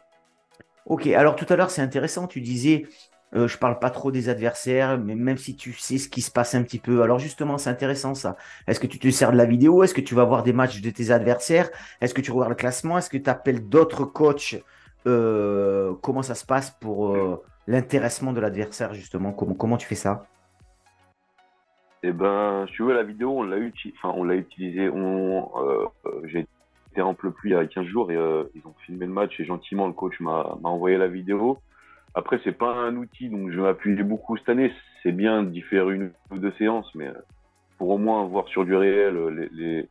Ok, 0.86 1.08
alors 1.08 1.36
tout 1.36 1.46
à 1.50 1.56
l'heure 1.56 1.72
c'est 1.72 1.82
intéressant, 1.82 2.28
tu 2.28 2.42
disais 2.42 2.88
euh, 3.34 3.48
je 3.48 3.58
parle 3.58 3.80
pas 3.80 3.90
trop 3.90 4.12
des 4.12 4.28
adversaires, 4.28 4.98
mais 4.98 5.16
même 5.16 5.38
si 5.38 5.56
tu 5.56 5.74
sais 5.74 5.98
ce 5.98 6.10
qui 6.10 6.22
se 6.22 6.32
passe 6.32 6.54
un 6.54 6.64
petit 6.64 6.80
peu. 6.80 7.02
Alors 7.02 7.20
justement, 7.20 7.58
c'est 7.58 7.70
intéressant 7.70 8.14
ça. 8.14 8.36
Est-ce 8.68 8.80
que 8.80 8.88
tu 8.88 9.00
te 9.00 9.10
sers 9.10 9.32
de 9.32 9.38
la 9.38 9.46
vidéo? 9.46 9.84
Est-ce 9.84 9.94
que 9.94 10.02
tu 10.02 10.16
vas 10.16 10.26
voir 10.26 10.44
des 10.44 10.54
matchs 10.54 10.82
de 10.82 10.90
tes 10.90 11.12
adversaires? 11.12 11.70
Est-ce 12.02 12.14
que 12.14 12.22
tu 12.22 12.32
regardes 12.32 12.50
le 12.50 12.56
classement? 12.56 12.98
Est-ce 12.98 13.10
que 13.10 13.18
tu 13.18 13.30
appelles 13.30 13.70
d'autres 13.70 14.04
coachs 14.04 14.56
euh, 15.08 15.94
Comment 16.02 16.24
ça 16.24 16.36
se 16.36 16.46
passe 16.46 16.72
pour 16.72 17.16
euh, 17.16 17.42
l'intéressement 17.68 18.34
de 18.34 18.42
l'adversaire 18.42 18.94
justement? 18.94 19.32
Comment, 19.32 19.78
tu 19.78 19.88
fais 19.88 19.96
ça? 19.96 20.26
Eh 22.04 22.12
ben, 22.12 22.66
tu 22.74 22.84
veux 22.84 22.94
la 22.94 23.04
vidéo, 23.04 23.40
on 23.40 23.44
l'a 23.44 23.58
utilisé. 23.58 23.94
Enfin, 23.98 24.14
on. 24.18 24.28
On, 24.94 26.26
j'ai 26.26 26.46
été 26.92 27.02
en 27.02 27.14
pluie 27.14 27.32
il 27.46 27.52
y 27.52 27.56
a 27.56 27.66
15 27.66 27.86
jours 27.86 28.12
et 28.12 28.16
ils 28.16 28.68
ont 28.68 28.74
filmé 28.86 29.06
le 29.06 29.14
match 29.14 29.40
et 29.40 29.46
gentiment 29.46 29.88
le 29.88 29.94
coach 29.94 30.20
m'a 30.20 30.58
envoyé 30.64 30.98
la 30.98 31.08
vidéo. 31.08 31.58
Après, 32.14 32.40
c'est 32.44 32.58
pas 32.58 32.74
un 32.74 32.96
outil, 32.98 33.30
donc 33.30 33.52
je 33.52 33.56
vais 33.56 33.62
m'appuyer 33.62 34.04
beaucoup 34.04 34.38
cette 34.38 34.50
année. 34.50 34.72
C'est 35.02 35.14
bien 35.14 35.44
d'y 35.44 35.62
faire 35.62 35.90
une 35.90 36.12
ou 36.30 36.38
deux 36.38 36.52
séances, 36.58 36.94
mais 36.94 37.08
euh, 37.08 37.14
pour 37.78 37.90
au 37.90 37.98
moins 37.98 38.26
voir 38.26 38.48
sur 38.50 38.66
du 38.66 38.76
réel 38.76 39.16
euh, 39.16 39.48
les, 39.54 39.88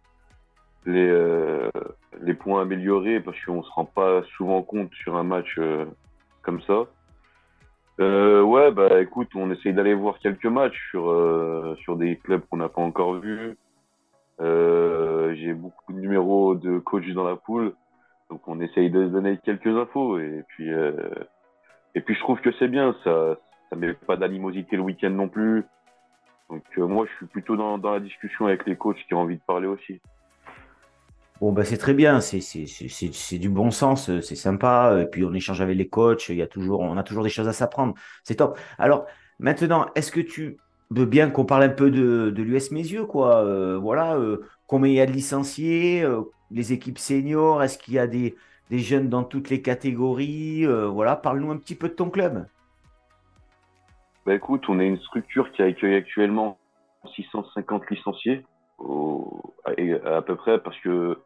les, 0.85 1.09
euh, 1.09 1.71
les 2.21 2.35
points 2.35 2.63
améliorés, 2.63 3.21
parce 3.21 3.43
qu'on 3.45 3.63
se 3.63 3.71
rend 3.71 3.87
pas 3.87 4.23
souvent 4.37 4.63
compte 4.63 4.93
sur 4.95 5.17
un 5.17 5.25
match 5.25 5.59
comme 6.43 6.61
ça. 6.63 6.87
Ouais, 7.99 8.71
bah 8.73 9.01
écoute, 9.03 9.29
on 9.35 9.51
essaye 9.51 9.75
d'aller 9.75 9.93
voir 9.95 10.19
quelques 10.21 10.47
matchs 10.47 10.89
sur, 10.91 11.77
sur 11.83 11.97
des 11.97 12.17
clubs 12.17 12.41
qu'on 12.49 12.57
n'a 12.57 12.71
pas 12.71 12.81
encore 12.81 13.15
vus. 13.17 13.57
J'ai 14.39 15.53
beaucoup 15.53 15.93
de 15.93 15.99
numéros 16.01 16.55
de 16.55 16.79
coach 16.79 17.07
dans 17.13 17.25
la 17.25 17.37
poule, 17.37 17.75
donc 18.31 18.47
on 18.49 18.61
essaye 18.61 18.91
de 18.91 19.07
se 19.07 19.13
donner 19.13 19.39
quelques 19.45 19.67
infos 19.67 20.19
et 20.19 20.45
puis 20.49 20.71
et 21.95 22.01
puis 22.01 22.15
je 22.15 22.21
trouve 22.21 22.41
que 22.41 22.51
c'est 22.59 22.69
bien, 22.69 22.95
ça 23.05 23.37
ça 23.71 23.77
met 23.77 23.95
pas 23.95 24.17
d'animosité 24.17 24.77
le 24.77 24.83
week-end 24.83 25.11
non 25.11 25.29
plus. 25.29 25.65
Donc 26.51 26.65
moi, 26.77 27.07
je 27.09 27.17
suis 27.17 27.27
plutôt 27.27 27.57
dans, 27.57 27.79
la 27.79 28.01
discussion 28.01 28.47
avec 28.47 28.67
les 28.67 28.77
coachs 28.77 28.99
qui 29.07 29.15
ont 29.15 29.21
envie 29.21 29.37
de 29.37 29.43
parler 29.47 29.69
aussi. 29.69 30.01
Bon, 31.41 31.53
ben 31.53 31.65
c'est 31.65 31.79
très 31.79 31.95
bien, 31.95 32.21
c'est 32.21 33.39
du 33.39 33.49
bon 33.49 33.71
sens, 33.71 34.11
c'est 34.21 34.35
sympa. 34.35 34.99
Et 35.01 35.07
puis 35.07 35.25
on 35.25 35.33
échange 35.33 35.61
avec 35.61 35.79
les 35.79 35.89
coachs, 35.89 36.29
il 36.29 36.37
y 36.37 36.43
a 36.43 36.47
toujours, 36.47 36.81
on 36.81 36.97
a 36.97 37.03
toujours 37.03 37.23
des 37.23 37.31
choses 37.31 37.49
à 37.49 37.53
s'apprendre. 37.53 37.95
C'est 38.25 38.35
top. 38.35 38.59
Alors 38.79 39.07
maintenant, 39.39 39.87
est-ce 39.95 40.11
que 40.11 40.21
tu 40.21 40.59
veux 40.91 41.07
bien 41.07 41.31
qu'on 41.31 41.45
parle 41.45 41.63
un 41.63 41.69
peu 41.69 41.91
de, 41.91 42.35
l'US 42.37 42.73
Mézieux, 42.73 43.07
quoi 43.07 43.45
euh, 43.45 43.79
Voilà, 43.79 44.17
euh, 44.17 44.45
combien 44.67 44.91
il 44.91 44.97
y 44.97 45.01
a 45.01 45.07
de 45.07 45.13
licenciés, 45.13 46.03
euh, 46.03 46.23
les 46.51 46.73
équipes 46.73 46.99
seniors, 46.99 47.63
est-ce 47.63 47.79
qu'il 47.79 47.95
y 47.95 47.99
a 47.99 48.09
des, 48.09 48.35
des, 48.71 48.79
jeunes 48.79 49.09
dans 49.09 49.25
toutes 49.25 49.51
les 49.51 49.63
catégories 49.63 50.65
Voilà, 50.67 51.17
parle-nous 51.17 51.51
un 51.51 51.57
petit 51.57 51.75
peu 51.75 51.89
de 51.89 51.95
ton 51.95 52.11
club. 52.11 52.47
Bah 54.27 54.35
écoute, 54.35 54.69
on 54.69 54.79
est 54.81 54.87
une 54.87 54.99
structure 54.99 55.51
qui 55.53 55.63
accueille 55.63 55.97
actuellement 55.97 56.59
650 57.17 57.91
licenciés, 57.91 58.45
à 58.79 60.23
peu 60.23 60.37
près, 60.37 60.59
parce 60.59 60.79
que 60.81 61.19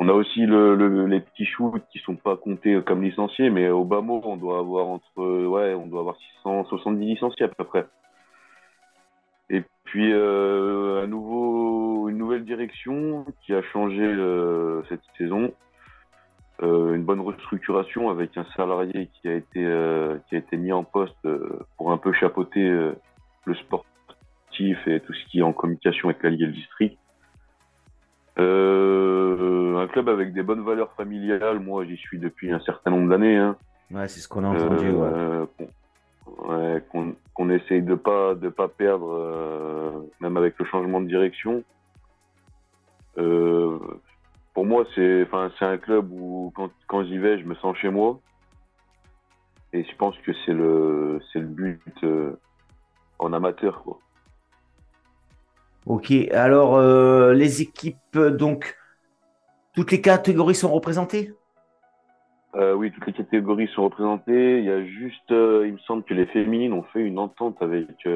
on 0.00 0.08
a 0.08 0.12
aussi 0.12 0.46
le, 0.46 1.06
les 1.06 1.20
petits 1.20 1.44
shoots 1.44 1.82
qui 1.90 1.98
sont 1.98 2.14
pas 2.14 2.36
comptés 2.36 2.80
comme 2.82 3.02
licenciés, 3.02 3.50
mais 3.50 3.68
au 3.68 3.84
bas 3.84 4.00
mot, 4.00 4.22
on 4.24 4.36
doit 4.36 4.60
avoir 4.60 4.86
entre, 4.86 5.46
ouais, 5.46 5.74
on 5.74 5.86
doit 5.86 6.00
avoir 6.00 6.16
670 6.44 7.04
licenciés 7.04 7.46
à 7.46 7.48
peu 7.48 7.64
près. 7.64 7.84
Et 9.50 9.64
puis 9.84 10.12
euh, 10.12 11.06
nouveau, 11.08 12.08
une 12.08 12.18
nouvelle 12.18 12.44
direction 12.44 13.26
qui 13.44 13.54
a 13.54 13.62
changé 13.62 14.02
euh, 14.02 14.82
cette 14.88 15.00
saison, 15.16 15.52
euh, 16.62 16.94
une 16.94 17.04
bonne 17.04 17.20
restructuration 17.20 18.10
avec 18.10 18.36
un 18.36 18.44
salarié 18.56 19.08
qui 19.14 19.28
a 19.28 19.34
été 19.34 19.60
qui 20.28 20.34
a 20.34 20.38
été 20.38 20.56
mis 20.56 20.72
en 20.72 20.84
poste 20.84 21.28
pour 21.76 21.92
un 21.92 21.98
peu 21.98 22.12
chapeauter 22.12 22.68
le 23.44 23.54
sportif 23.54 24.86
et 24.86 25.00
tout 25.00 25.14
ce 25.14 25.24
qui 25.26 25.38
est 25.38 25.42
en 25.42 25.52
communication 25.52 26.08
avec 26.08 26.22
la 26.22 26.30
Ligue 26.30 26.42
et 26.42 26.46
le 26.46 26.52
district. 26.52 26.98
Euh, 28.38 29.76
un 29.78 29.88
club 29.88 30.08
avec 30.08 30.32
des 30.32 30.42
bonnes 30.42 30.64
valeurs 30.64 30.92
familiales, 30.92 31.58
moi 31.58 31.84
j'y 31.84 31.96
suis 31.96 32.18
depuis 32.18 32.52
un 32.52 32.60
certain 32.60 32.90
nombre 32.90 33.08
d'années. 33.08 33.36
Hein. 33.36 33.56
Ouais, 33.90 34.06
c'est 34.06 34.20
ce 34.20 34.28
qu'on 34.28 34.44
a 34.44 34.48
entendu. 34.48 34.86
Euh, 34.86 35.46
ouais. 36.44 36.84
qu'on 37.34 37.50
essaye 37.50 37.82
de 37.82 37.94
pas 37.94 38.34
de 38.34 38.48
pas 38.48 38.68
perdre, 38.68 39.10
euh, 39.12 39.90
même 40.20 40.36
avec 40.36 40.58
le 40.58 40.64
changement 40.66 41.00
de 41.00 41.06
direction. 41.06 41.64
Euh, 43.16 43.78
pour 44.58 44.66
moi, 44.66 44.84
c'est 44.96 45.24
un 45.60 45.78
club 45.78 46.10
où 46.10 46.52
quand, 46.56 46.68
quand 46.88 47.04
j'y 47.04 47.16
vais, 47.16 47.38
je 47.38 47.44
me 47.44 47.54
sens 47.54 47.76
chez 47.76 47.90
moi. 47.90 48.18
Et 49.72 49.84
je 49.84 49.94
pense 49.94 50.18
que 50.18 50.32
c'est 50.44 50.52
le 50.52 51.20
le 51.32 51.40
but 51.42 52.04
en 53.20 53.32
amateur 53.32 53.84
quoi. 53.84 54.00
Ok, 55.86 56.12
alors 56.32 56.74
euh, 56.74 57.34
les 57.34 57.62
équipes, 57.62 58.18
donc, 58.18 58.76
toutes 59.76 59.92
les 59.92 60.00
catégories 60.00 60.56
sont 60.56 60.72
représentées? 60.72 61.32
Euh, 62.56 62.74
Oui, 62.74 62.90
toutes 62.90 63.06
les 63.06 63.12
catégories 63.12 63.68
sont 63.68 63.84
représentées. 63.84 64.58
Il 64.58 64.64
y 64.64 64.72
a 64.72 64.84
juste, 64.84 65.30
euh, 65.30 65.68
il 65.68 65.74
me 65.74 65.78
semble 65.86 66.02
que 66.02 66.14
les 66.14 66.26
féminines 66.26 66.72
ont 66.72 66.82
fait 66.82 67.02
une 67.02 67.20
entente 67.20 67.62
avec 67.62 68.08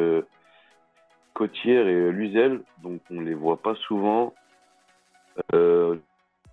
Cotière 1.34 1.86
et 1.86 2.10
Luzel, 2.10 2.62
donc 2.82 3.00
on 3.12 3.20
ne 3.20 3.26
les 3.26 3.34
voit 3.34 3.62
pas 3.62 3.76
souvent. 3.86 4.34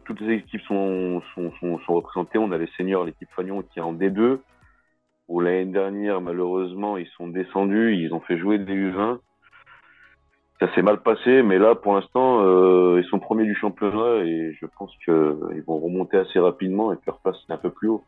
Toutes 0.10 0.22
les 0.22 0.38
équipes 0.38 0.62
sont, 0.62 1.22
sont, 1.36 1.52
sont, 1.60 1.94
représentées. 1.94 2.40
On 2.40 2.52
a 2.52 2.58
les 2.58 2.70
seniors, 2.76 3.06
l'équipe 3.06 3.30
Fagnon 3.36 3.62
qui 3.62 3.78
est 3.78 3.84
en 3.84 3.94
D2. 3.94 4.40
Où 5.28 5.40
l'année 5.40 5.66
dernière, 5.66 6.20
malheureusement, 6.20 6.98
ils 6.98 7.08
sont 7.16 7.28
descendus, 7.28 7.96
ils 7.96 8.12
ont 8.12 8.20
fait 8.20 8.40
jouer 8.40 8.58
des 8.58 8.74
U20 8.74 9.20
ça 10.60 10.68
s'est 10.76 10.82
mal 10.82 11.02
passé, 11.02 11.42
mais 11.42 11.58
là, 11.58 11.74
pour 11.74 11.96
l'instant, 11.96 12.42
euh, 12.42 13.02
ils 13.02 13.08
sont 13.08 13.20
premiers 13.20 13.46
du 13.46 13.56
championnat 13.56 14.26
et 14.26 14.54
je 14.60 14.66
pense 14.78 14.92
qu'ils 15.06 15.64
vont 15.66 15.80
remonter 15.80 16.18
assez 16.18 16.38
rapidement 16.38 16.92
et 16.92 16.98
puis 16.98 17.12
repasser 17.12 17.40
un 17.48 17.56
peu 17.56 17.70
plus 17.70 17.88
haut. 17.88 18.04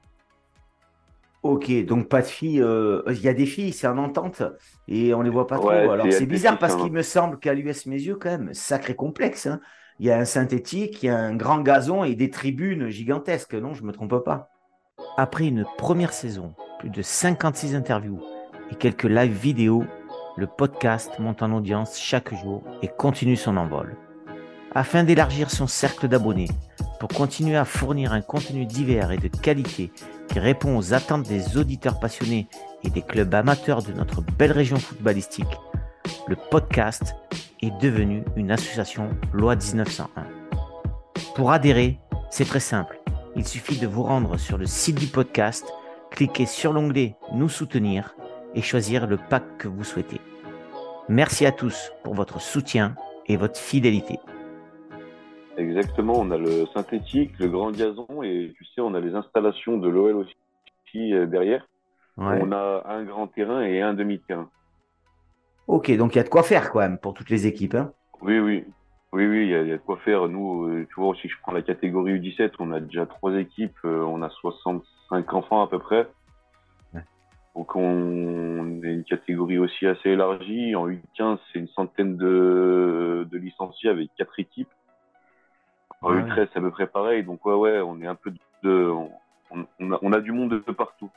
Ok, 1.43 1.71
donc 1.85 2.09
pas 2.09 2.21
de 2.21 2.27
filles. 2.27 2.61
Euh, 2.61 3.03
il 3.07 3.21
y 3.21 3.29
a 3.29 3.33
des 3.33 3.45
filles, 3.45 3.71
c'est 3.71 3.87
en 3.87 3.97
entente 3.97 4.43
et 4.89 5.13
on 5.13 5.21
les 5.21 5.29
voit 5.29 5.47
pas 5.47 5.59
trop. 5.59 5.69
Alors 5.69 6.05
c'est 6.09 6.25
bizarre 6.25 6.59
parce 6.59 6.75
qu'il 6.75 6.91
me 6.91 7.03
semble 7.03 7.39
qu'à 7.39 7.53
l'US 7.53 7.85
Mes 7.85 8.05
quand 8.19 8.29
même, 8.29 8.53
sacré 8.53 8.95
complexe. 8.95 9.47
Hein. 9.47 9.61
Il 9.99 10.05
y 10.05 10.11
a 10.11 10.17
un 10.17 10.25
synthétique, 10.25 11.03
il 11.03 11.07
y 11.07 11.09
a 11.09 11.17
un 11.17 11.35
grand 11.35 11.61
gazon 11.61 12.03
et 12.03 12.15
des 12.15 12.29
tribunes 12.29 12.89
gigantesques. 12.89 13.53
Non, 13.53 13.73
je 13.73 13.83
me 13.83 13.91
trompe 13.91 14.23
pas. 14.23 14.49
Après 15.17 15.47
une 15.47 15.65
première 15.77 16.13
saison, 16.13 16.53
plus 16.79 16.89
de 16.89 17.01
56 17.01 17.75
interviews 17.75 18.21
et 18.71 18.75
quelques 18.75 19.03
live 19.03 19.33
vidéo, 19.33 19.83
le 20.37 20.47
podcast 20.47 21.19
monte 21.19 21.43
en 21.43 21.51
audience 21.51 21.99
chaque 21.99 22.33
jour 22.33 22.63
et 22.81 22.87
continue 22.87 23.35
son 23.35 23.57
envol. 23.57 23.95
Afin 24.73 25.03
d'élargir 25.03 25.51
son 25.51 25.67
cercle 25.67 26.07
d'abonnés, 26.07 26.47
pour 26.99 27.09
continuer 27.09 27.57
à 27.57 27.65
fournir 27.65 28.13
un 28.13 28.21
contenu 28.21 28.65
divers 28.65 29.11
et 29.11 29.17
de 29.17 29.27
qualité 29.27 29.91
qui 30.29 30.39
répond 30.39 30.77
aux 30.77 30.93
attentes 30.93 31.27
des 31.27 31.57
auditeurs 31.57 31.99
passionnés 31.99 32.47
et 32.83 32.89
des 32.89 33.01
clubs 33.01 33.33
amateurs 33.33 33.83
de 33.83 33.91
notre 33.91 34.21
belle 34.21 34.51
région 34.51 34.77
footballistique, 34.77 35.59
le 36.27 36.37
podcast 36.49 37.15
est 37.61 37.81
devenu 37.81 38.23
une 38.35 38.51
association 38.51 39.09
loi 39.33 39.55
1901. 39.55 40.25
Pour 41.35 41.51
adhérer, 41.51 41.99
c'est 42.29 42.45
très 42.45 42.59
simple. 42.59 42.99
Il 43.35 43.45
suffit 43.45 43.79
de 43.79 43.87
vous 43.87 44.03
rendre 44.03 44.37
sur 44.37 44.57
le 44.57 44.65
site 44.65 44.99
du 44.99 45.07
podcast, 45.07 45.71
cliquer 46.09 46.45
sur 46.45 46.73
l'onglet 46.73 47.15
Nous 47.33 47.49
soutenir 47.49 48.15
et 48.55 48.61
choisir 48.61 49.07
le 49.07 49.17
pack 49.17 49.57
que 49.57 49.67
vous 49.67 49.83
souhaitez. 49.83 50.19
Merci 51.07 51.45
à 51.45 51.51
tous 51.51 51.91
pour 52.03 52.13
votre 52.13 52.41
soutien 52.41 52.95
et 53.27 53.37
votre 53.37 53.57
fidélité. 53.57 54.19
Exactement, 55.57 56.15
on 56.17 56.31
a 56.31 56.37
le 56.37 56.65
synthétique, 56.73 57.37
le 57.39 57.47
grand 57.47 57.71
gazon 57.71 58.23
et 58.23 58.53
tu 58.57 58.65
sais, 58.65 58.81
on 58.81 58.93
a 58.93 58.99
les 58.99 59.13
installations 59.13 59.77
de 59.77 59.89
l'OL 59.89 60.15
aussi 60.15 61.13
euh, 61.13 61.25
derrière. 61.25 61.67
On 62.17 62.51
a 62.51 62.83
un 62.85 63.03
grand 63.03 63.27
terrain 63.27 63.61
et 63.61 63.81
un 63.81 63.93
demi-terrain. 63.93 64.49
Ok, 65.71 65.89
donc 65.95 66.15
il 66.15 66.17
y 66.17 66.19
a 66.19 66.25
de 66.25 66.29
quoi 66.29 66.43
faire 66.43 66.69
quand 66.69 66.79
même 66.79 66.97
pour 66.97 67.13
toutes 67.13 67.29
les 67.29 67.47
équipes. 67.47 67.75
Hein 67.75 67.93
oui, 68.21 68.39
oui. 68.39 68.65
Oui, 69.13 69.25
oui, 69.25 69.43
il 69.43 69.49
y, 69.49 69.55
a, 69.55 69.63
de 69.63 69.77
quoi 69.77 69.95
faire. 70.03 70.27
Nous, 70.27 70.65
euh, 70.65 70.85
tu 70.89 70.95
vois, 70.99 71.07
aussi, 71.07 71.29
je 71.29 71.35
prends 71.41 71.53
la 71.53 71.61
catégorie 71.61 72.19
U17, 72.19 72.51
on 72.59 72.73
a 72.73 72.81
déjà 72.81 73.05
trois 73.05 73.33
équipes, 73.35 73.77
euh, 73.85 74.03
on 74.03 74.21
a 74.21 74.29
65 74.29 75.33
enfants 75.33 75.63
à 75.63 75.67
peu 75.67 75.79
près. 75.79 76.09
Donc 77.55 77.75
on 77.75 78.81
est 78.83 78.93
une 78.93 79.05
catégorie 79.05 79.59
aussi 79.59 79.87
assez 79.87 80.09
élargie. 80.09 80.75
En 80.75 80.89
U15, 80.89 81.37
c'est 81.51 81.59
une 81.59 81.69
centaine 81.69 82.17
de, 82.17 83.25
de, 83.29 83.37
licenciés 83.37 83.89
avec 83.89 84.09
quatre 84.17 84.39
équipes. 84.39 84.71
En 86.01 86.13
U13, 86.13 86.49
c'est 86.51 86.59
à 86.59 86.61
peu 86.61 86.71
près 86.71 86.87
pareil. 86.87 87.23
Donc 87.23 87.45
ouais, 87.45 87.55
ouais, 87.55 87.79
on 87.79 88.01
est 88.01 88.07
un 88.07 88.15
peu 88.15 88.33
de, 88.63 88.91
on, 89.49 89.93
a, 89.93 89.99
on 90.01 90.11
a, 90.11 90.19
du 90.19 90.33
monde 90.33 90.63
de 90.65 90.71
partout. 90.73 91.09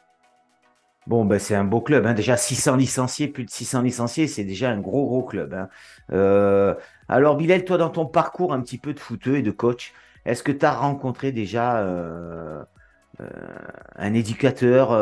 Bon, 1.07 1.25
ben 1.27 1.39
c'est 1.39 1.55
un 1.55 1.65
beau 1.65 1.81
club. 1.81 2.07
Hein. 2.07 2.15
Déjà 2.15 2.37
600 2.37 2.77
licenciés, 2.77 3.29
plus 3.29 3.45
de 3.45 3.51
600 3.51 3.83
licenciés, 3.83 4.27
c'est 4.27 4.45
déjà 4.45 4.71
un 4.71 4.81
gros, 4.81 5.07
gros 5.07 5.23
club. 5.23 5.53
Hein. 5.55 5.69
Euh, 6.13 6.75
alors, 7.09 7.37
Bilal, 7.37 7.65
toi, 7.65 7.77
dans 7.77 7.91
ton 7.91 8.07
parcours 8.07 8.53
un 8.55 8.61
petit 8.61 8.79
peu 8.79 8.95
de 8.95 9.01
footeux 9.01 9.37
et 9.37 9.43
de 9.43 9.51
coach, 9.51 9.93
est-ce 10.25 10.43
que 10.43 10.53
tu 10.53 10.65
as 10.65 10.73
rencontré 10.73 11.33
déjà 11.33 11.79
euh, 11.79 12.63
euh, 13.21 13.29
un 13.97 14.15
éducateur 14.15 14.93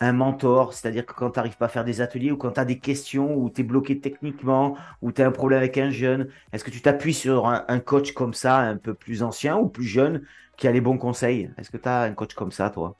un 0.00 0.12
mentor, 0.12 0.74
c'est-à-dire 0.74 1.06
que 1.06 1.14
quand 1.14 1.30
tu 1.30 1.38
n'arrives 1.38 1.56
pas 1.56 1.66
à 1.66 1.68
faire 1.68 1.84
des 1.84 2.00
ateliers 2.00 2.30
ou 2.30 2.36
quand 2.36 2.52
tu 2.52 2.60
as 2.60 2.64
des 2.64 2.78
questions 2.78 3.34
ou 3.36 3.50
tu 3.50 3.62
es 3.62 3.64
bloqué 3.64 4.00
techniquement 4.00 4.76
ou 5.02 5.12
tu 5.12 5.22
as 5.22 5.26
un 5.26 5.30
problème 5.30 5.58
avec 5.58 5.78
un 5.78 5.90
jeune, 5.90 6.28
est-ce 6.52 6.64
que 6.64 6.70
tu 6.70 6.82
t'appuies 6.82 7.14
sur 7.14 7.46
un, 7.46 7.80
coach 7.80 8.12
comme 8.12 8.34
ça, 8.34 8.58
un 8.58 8.76
peu 8.76 8.94
plus 8.94 9.22
ancien 9.22 9.56
ou 9.56 9.68
plus 9.68 9.84
jeune, 9.84 10.22
qui 10.56 10.68
a 10.68 10.72
les 10.72 10.80
bons 10.80 10.98
conseils? 10.98 11.50
Est-ce 11.58 11.70
que 11.70 11.76
tu 11.78 11.88
as 11.88 12.02
un 12.02 12.12
coach 12.12 12.34
comme 12.34 12.52
ça, 12.52 12.70
toi? 12.70 12.96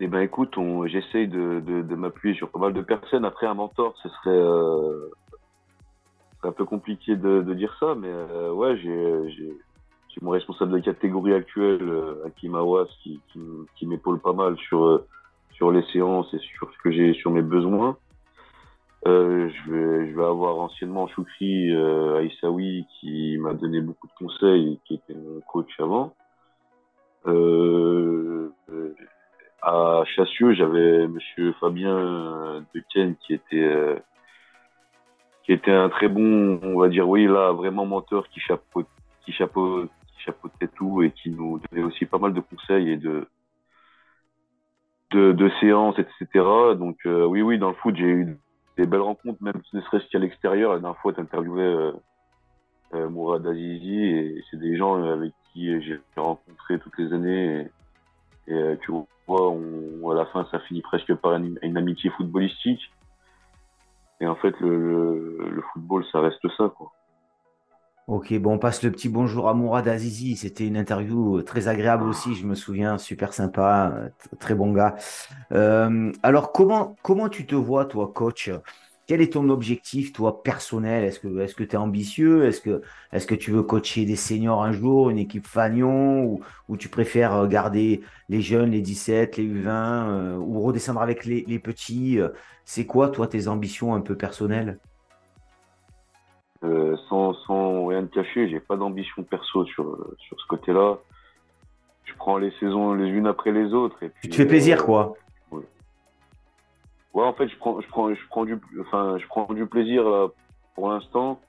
Eh 0.00 0.06
ben 0.06 0.20
écoute, 0.20 0.56
j'essaye 0.86 1.28
de, 1.28 1.94
m'appuyer 1.94 2.34
sur 2.34 2.50
pas 2.50 2.60
mal 2.60 2.72
de 2.72 2.82
personnes. 2.82 3.24
Après, 3.24 3.46
un 3.46 3.54
mentor, 3.54 3.96
ce 4.02 4.08
serait, 4.08 4.30
euh, 4.30 5.10
un 6.42 6.52
peu 6.52 6.64
compliqué 6.64 7.16
de, 7.16 7.42
dire 7.54 7.76
ça, 7.80 7.94
mais 7.96 8.08
euh, 8.08 8.52
ouais, 8.52 8.76
j'ai 8.76 9.54
mon 10.22 10.30
responsable 10.30 10.72
de 10.72 10.78
catégorie 10.80 11.34
actuelle, 11.34 11.82
euh, 11.82 12.54
Awas, 12.54 12.86
qui, 13.02 13.20
qui, 13.76 13.86
m'épaule 13.86 14.18
pas 14.18 14.32
mal 14.32 14.56
sur, 14.56 14.84
euh, 14.84 15.06
sur 15.52 15.70
les 15.70 15.82
séances 15.92 16.32
et 16.34 16.38
sur 16.38 16.70
ce 16.72 16.78
que 16.78 16.90
j'ai, 16.90 17.14
sur 17.14 17.30
mes 17.30 17.42
besoins. 17.42 17.96
Euh, 19.06 19.48
je, 19.48 19.70
vais, 19.70 20.10
je 20.10 20.16
vais 20.16 20.24
avoir 20.24 20.58
anciennement 20.58 21.06
Choukri 21.06 21.70
euh, 21.70 22.18
Aïssaoui 22.18 22.84
qui 22.98 23.38
m'a 23.38 23.54
donné 23.54 23.80
beaucoup 23.80 24.08
de 24.08 24.12
conseils 24.18 24.72
et 24.72 24.78
qui 24.84 24.94
était 24.94 25.14
mon 25.14 25.40
coach 25.40 25.70
avant. 25.78 26.14
Euh, 27.26 28.50
à 29.62 30.02
Chassieux, 30.16 30.54
j'avais 30.54 31.08
Monsieur 31.08 31.52
Fabien 31.60 32.64
Dequesne 32.74 33.16
qui 33.16 33.34
était 33.34 34.02
qui 35.44 35.52
était 35.52 35.72
un 35.72 35.88
très 35.88 36.08
bon, 36.08 36.60
on 36.62 36.78
va 36.78 36.88
dire 36.88 37.08
oui 37.08 37.26
là, 37.26 37.52
vraiment 37.52 37.86
menteur 37.86 38.28
qui 38.28 38.40
chapeaute 38.40 38.86
qui 39.24 39.32
chapeaute 39.32 39.90
chapeautait 40.18 40.68
tout 40.68 41.02
et 41.02 41.10
qui 41.10 41.30
nous 41.30 41.60
donnait 41.70 41.84
aussi 41.84 42.04
pas 42.04 42.18
mal 42.18 42.34
de 42.34 42.40
conseils 42.40 42.90
et 42.90 42.96
de, 42.96 43.26
de, 45.12 45.50
séances, 45.60 45.98
etc. 45.98 46.44
Donc 46.78 46.98
euh, 47.06 47.24
oui, 47.24 47.42
oui, 47.42 47.58
dans 47.58 47.68
le 47.68 47.74
foot, 47.74 47.96
j'ai 47.96 48.04
eu 48.04 48.38
des 48.76 48.86
belles 48.86 49.00
rencontres, 49.00 49.42
même 49.42 49.60
ne 49.72 49.80
serait-ce 49.80 50.08
qu'à 50.10 50.18
l'extérieur. 50.18 50.74
La 50.74 50.80
dernière 50.80 51.00
fois, 51.00 51.12
tu 51.12 51.20
interviewais 51.20 51.62
euh, 51.62 51.92
euh, 52.94 53.08
Mourad 53.08 53.46
Azizi 53.46 54.04
et 54.04 54.44
c'est 54.50 54.58
des 54.58 54.76
gens 54.76 55.02
avec 55.02 55.32
qui 55.52 55.80
j'ai 55.82 56.00
rencontré 56.16 56.78
toutes 56.78 56.98
les 56.98 57.12
années. 57.12 57.68
Et 58.48 58.78
tu 58.82 58.92
vois, 59.26 59.54
à 60.12 60.14
la 60.14 60.26
fin, 60.26 60.46
ça 60.50 60.58
finit 60.60 60.82
presque 60.82 61.14
par 61.16 61.34
une, 61.34 61.76
amitié 61.76 62.10
footballistique. 62.10 62.80
Et 64.20 64.26
en 64.26 64.34
fait, 64.36 64.54
le, 64.60 65.62
football, 65.72 66.04
ça 66.10 66.20
reste 66.20 66.46
ça, 66.56 66.72
quoi. 66.76 66.92
Ok, 68.06 68.32
bon, 68.38 68.54
on 68.54 68.58
passe 68.58 68.82
le 68.82 68.90
petit 68.90 69.10
bonjour 69.10 69.50
à 69.50 69.54
Mourad 69.54 69.86
Azizi. 69.86 70.36
C'était 70.36 70.66
une 70.66 70.78
interview 70.78 71.42
très 71.42 71.68
agréable 71.68 72.04
aussi, 72.04 72.34
je 72.34 72.46
me 72.46 72.54
souviens, 72.54 72.96
super 72.96 73.34
sympa, 73.34 73.92
très 74.40 74.54
bon 74.54 74.72
gars. 74.72 74.96
Euh, 75.52 76.10
alors, 76.22 76.52
comment, 76.52 76.96
comment 77.02 77.28
tu 77.28 77.46
te 77.46 77.54
vois, 77.54 77.84
toi, 77.84 78.10
coach? 78.14 78.50
Quel 79.08 79.20
est 79.20 79.32
ton 79.32 79.48
objectif, 79.48 80.12
toi, 80.12 80.42
personnel? 80.42 81.02
Est-ce 81.02 81.18
que 81.18 81.40
est-ce 81.40 81.56
que 81.56 81.64
tu 81.64 81.74
es 81.74 81.76
ambitieux? 81.76 82.44
Est-ce 82.44 82.60
que 82.60 82.82
est-ce 83.12 83.26
que 83.26 83.34
tu 83.34 83.50
veux 83.50 83.62
coacher 83.62 84.04
des 84.04 84.16
seniors 84.16 84.62
un 84.62 84.70
jour, 84.70 85.10
une 85.10 85.18
équipe 85.18 85.46
Fagnon 85.46 86.22
ou, 86.24 86.40
ou 86.68 86.76
tu 86.76 86.88
préfères 86.88 87.48
garder 87.48 88.02
les 88.28 88.42
jeunes, 88.42 88.70
les 88.70 88.82
17, 88.82 89.38
les 89.38 89.44
U20 89.44 89.66
euh, 89.66 90.36
ou 90.36 90.60
redescendre 90.60 91.00
avec 91.00 91.24
les, 91.24 91.44
les 91.48 91.58
petits 91.58 92.20
C'est 92.64 92.86
quoi, 92.86 93.08
toi, 93.08 93.26
tes 93.26 93.48
ambitions 93.48 93.94
un 93.94 94.00
peu 94.02 94.14
personnelles? 94.14 94.78
Euh, 96.64 96.96
sans, 97.08 97.34
sans 97.46 97.86
rien 97.86 98.04
te 98.04 98.14
cacher, 98.14 98.48
j'ai 98.48 98.58
pas 98.60 98.76
d'ambition 98.76 99.22
perso 99.22 99.64
sur, 99.66 99.96
sur 100.18 100.40
ce 100.40 100.46
côté-là. 100.48 100.98
Je 102.04 102.12
prends 102.14 102.38
les 102.38 102.52
saisons 102.58 102.94
les 102.94 103.08
unes 103.08 103.26
après 103.26 103.52
les 103.52 103.72
autres. 103.72 104.02
Et 104.02 104.08
puis, 104.08 104.22
tu 104.22 104.30
te 104.30 104.34
fais 104.34 104.46
plaisir, 104.46 104.80
euh, 104.80 104.84
quoi. 104.84 105.14
Ouais, 107.14 107.24
en 107.24 107.32
fait, 107.32 107.48
je 107.48 107.56
prends, 107.56 107.80
je 107.80 107.88
prends, 107.88 108.12
je 108.14 108.28
prends 108.28 108.44
du, 108.44 108.58
enfin, 108.80 109.16
je 109.18 109.26
prends 109.26 109.52
du 109.52 109.66
plaisir 109.66 110.08
là, 110.08 110.28
pour 110.74 110.90
l'instant. 110.90 111.40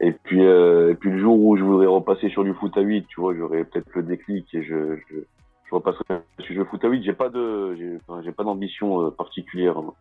Et 0.00 0.12
puis, 0.12 0.44
euh, 0.44 0.92
et 0.92 0.94
puis 0.94 1.10
le 1.10 1.18
jour 1.18 1.38
où 1.38 1.56
je 1.56 1.62
voudrais 1.62 1.86
repasser 1.86 2.28
sur 2.28 2.44
du 2.44 2.54
foot 2.54 2.76
à 2.76 2.80
8, 2.80 3.06
tu 3.08 3.20
vois, 3.20 3.34
j'aurais 3.34 3.64
peut-être 3.64 3.88
le 3.94 4.04
déclic 4.04 4.46
et 4.54 4.62
je, 4.62 4.96
je, 4.96 5.16
je 5.64 5.74
repasserai 5.74 6.22
sur 6.40 6.54
du 6.54 6.64
foot 6.70 6.84
à 6.84 6.88
8. 6.88 7.02
J'ai 7.02 7.12
pas 7.12 7.28
de, 7.28 7.74
j'ai, 7.74 8.32
pas 8.32 8.44
d'ambition 8.44 9.06
euh, 9.06 9.10
particulière 9.10 9.76
hein, 9.78 9.92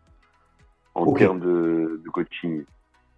en 0.93 1.11
termes 1.13 1.39
de, 1.39 2.01
de, 2.03 2.09
coaching. 2.09 2.63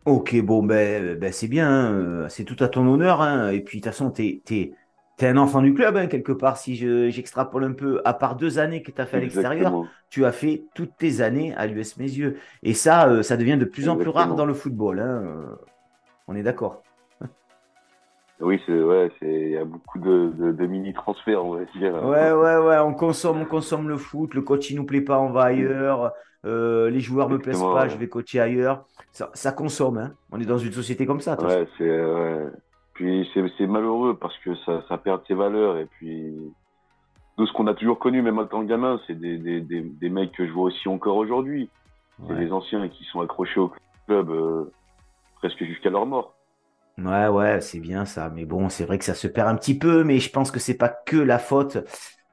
Ok, 0.05 0.41
bon, 0.41 0.63
ben, 0.63 1.15
ben 1.19 1.33
c'est 1.33 1.49
bien, 1.49 1.69
hein. 1.69 2.29
c'est 2.29 2.45
tout 2.45 2.61
à 2.63 2.69
ton 2.69 2.87
honneur. 2.87 3.21
Hein. 3.21 3.49
Et 3.49 3.59
puis, 3.59 3.79
de 3.79 3.83
toute 3.83 3.91
façon, 3.91 4.09
tu 4.09 4.41
es, 4.51 4.73
tu 5.19 5.25
es 5.25 5.27
un 5.27 5.37
enfant 5.37 5.61
du 5.61 5.73
club, 5.73 5.97
hein, 5.97 6.07
quelque 6.07 6.31
part, 6.31 6.55
si 6.55 6.75
j'extrapole 7.11 7.65
un 7.65 7.73
peu. 7.73 8.01
À 8.05 8.13
part 8.13 8.37
deux 8.37 8.57
années 8.57 8.81
que 8.81 8.91
tu 8.91 9.01
as 9.01 9.05
fait 9.05 9.17
à 9.17 9.19
l'extérieur, 9.19 9.83
tu 10.09 10.25
as 10.25 10.31
fait 10.31 10.63
toutes 10.73 10.95
tes 10.97 11.19
années 11.19 11.53
à 11.55 11.67
l'US 11.67 11.97
Mézieux. 11.97 12.37
Et 12.63 12.73
ça, 12.73 13.09
euh, 13.09 13.21
ça 13.21 13.35
devient 13.35 13.57
de 13.57 13.65
plus 13.65 13.89
en 13.89 13.97
plus 13.97 14.09
rare 14.09 14.33
dans 14.35 14.45
le 14.45 14.53
football. 14.53 14.99
Hein, 14.99 15.23
euh, 15.25 15.55
on 16.27 16.35
est 16.35 16.43
d'accord. 16.43 16.83
Oui, 18.41 18.61
c'est 18.65 18.81
ouais, 18.81 19.11
il 19.21 19.49
y 19.49 19.57
a 19.57 19.65
beaucoup 19.65 19.99
de, 19.99 20.53
de, 20.53 20.65
mini 20.65 20.93
transferts, 20.93 21.43
on 21.43 21.55
va 21.55 21.65
dire. 21.77 21.93
Ouais, 22.05 22.31
ouais, 22.31 22.55
ouais, 22.55 22.79
on 22.79 22.93
consomme, 22.93 23.41
on 23.41 23.45
consomme 23.45 23.89
le 23.89 23.97
foot. 23.97 24.33
Le 24.33 24.41
coach 24.41 24.71
il 24.71 24.77
nous 24.77 24.85
plaît 24.85 25.01
pas, 25.01 25.19
on 25.19 25.29
va 25.29 25.43
ailleurs. 25.43 26.13
Euh, 26.45 26.89
les 26.89 27.01
joueurs 27.01 27.27
ne 27.27 27.33
me 27.33 27.39
plaisent 27.39 27.61
pas, 27.61 27.89
je 27.89 27.97
vais 27.97 28.07
coacher 28.07 28.39
ailleurs. 28.39 28.85
Ça, 29.11 29.29
ça 29.33 29.51
consomme, 29.51 29.97
hein. 29.97 30.13
On 30.31 30.39
est 30.39 30.45
dans 30.45 30.57
une 30.57 30.71
société 30.71 31.05
comme 31.05 31.19
ça. 31.19 31.37
Ouais, 31.43 31.67
c'est 31.77 31.89
puis 32.99 33.31
c'est 33.57 33.65
malheureux 33.65 34.17
parce 34.19 34.37
que 34.39 34.53
ça, 34.65 34.83
ça 34.89 34.97
perd 34.97 35.21
ses 35.25 35.33
valeurs. 35.33 35.77
Et 35.77 35.85
puis, 35.85 36.33
tout 37.37 37.47
ce 37.47 37.53
qu'on 37.53 37.67
a 37.67 37.73
toujours 37.73 37.97
connu, 37.97 38.21
même 38.21 38.39
en 38.39 38.45
tant 38.45 38.61
que 38.61 38.67
gamin, 38.67 38.99
c'est 39.07 39.17
des, 39.17 39.37
des, 39.37 39.61
des, 39.61 39.81
des, 39.81 40.09
mecs 40.09 40.33
que 40.33 40.45
je 40.45 40.51
vois 40.51 40.65
aussi 40.65 40.89
encore 40.89 41.15
aujourd'hui. 41.15 41.69
C'est 42.27 42.35
les 42.35 42.51
anciens 42.51 42.89
qui 42.89 43.05
sont 43.05 43.21
accrochés 43.21 43.61
au 43.61 43.71
club 44.05 44.29
euh, 44.29 44.65
presque 45.35 45.63
jusqu'à 45.63 45.89
leur 45.89 46.05
mort. 46.05 46.35
Ouais, 46.97 47.29
ouais, 47.29 47.61
c'est 47.61 47.79
bien 47.79 48.03
ça. 48.03 48.29
Mais 48.35 48.43
bon, 48.43 48.67
c'est 48.67 48.83
vrai 48.83 48.97
que 48.97 49.05
ça 49.05 49.13
se 49.13 49.27
perd 49.27 49.47
un 49.47 49.55
petit 49.55 49.79
peu, 49.79 50.03
mais 50.03 50.19
je 50.19 50.29
pense 50.29 50.51
que 50.51 50.59
c'est 50.59 50.77
pas 50.77 50.89
que 50.89 51.15
la 51.15 51.39
faute 51.39 51.77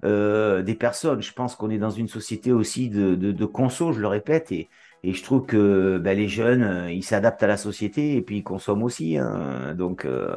euh, 0.05 0.63
des 0.63 0.75
personnes. 0.75 1.23
Je 1.23 1.33
pense 1.33 1.55
qu'on 1.55 1.71
est 1.71 1.79
dans 1.79 1.91
une 1.91 2.09
société 2.09 2.53
aussi 2.53 2.91
de, 2.91 3.15
de, 3.15 3.31
de 3.31 3.45
conso, 3.45 3.93
je 3.93 4.01
le 4.01 4.09
répète, 4.09 4.51
et, 4.51 4.69
et 5.07 5.13
je 5.13 5.23
trouve 5.23 5.47
que 5.47 5.99
ben, 5.99 6.19
les 6.19 6.27
jeunes, 6.27 6.65
euh, 6.65 6.91
ils 6.91 7.05
s'adaptent 7.05 7.45
à 7.45 7.47
la 7.47 7.57
société 7.57 8.17
et 8.17 8.23
puis 8.23 8.39
ils 8.39 8.43
consomment 8.43 8.83
aussi. 8.83 9.17
Hein. 9.17 9.73
Donc, 9.79 10.05
euh, 10.05 10.37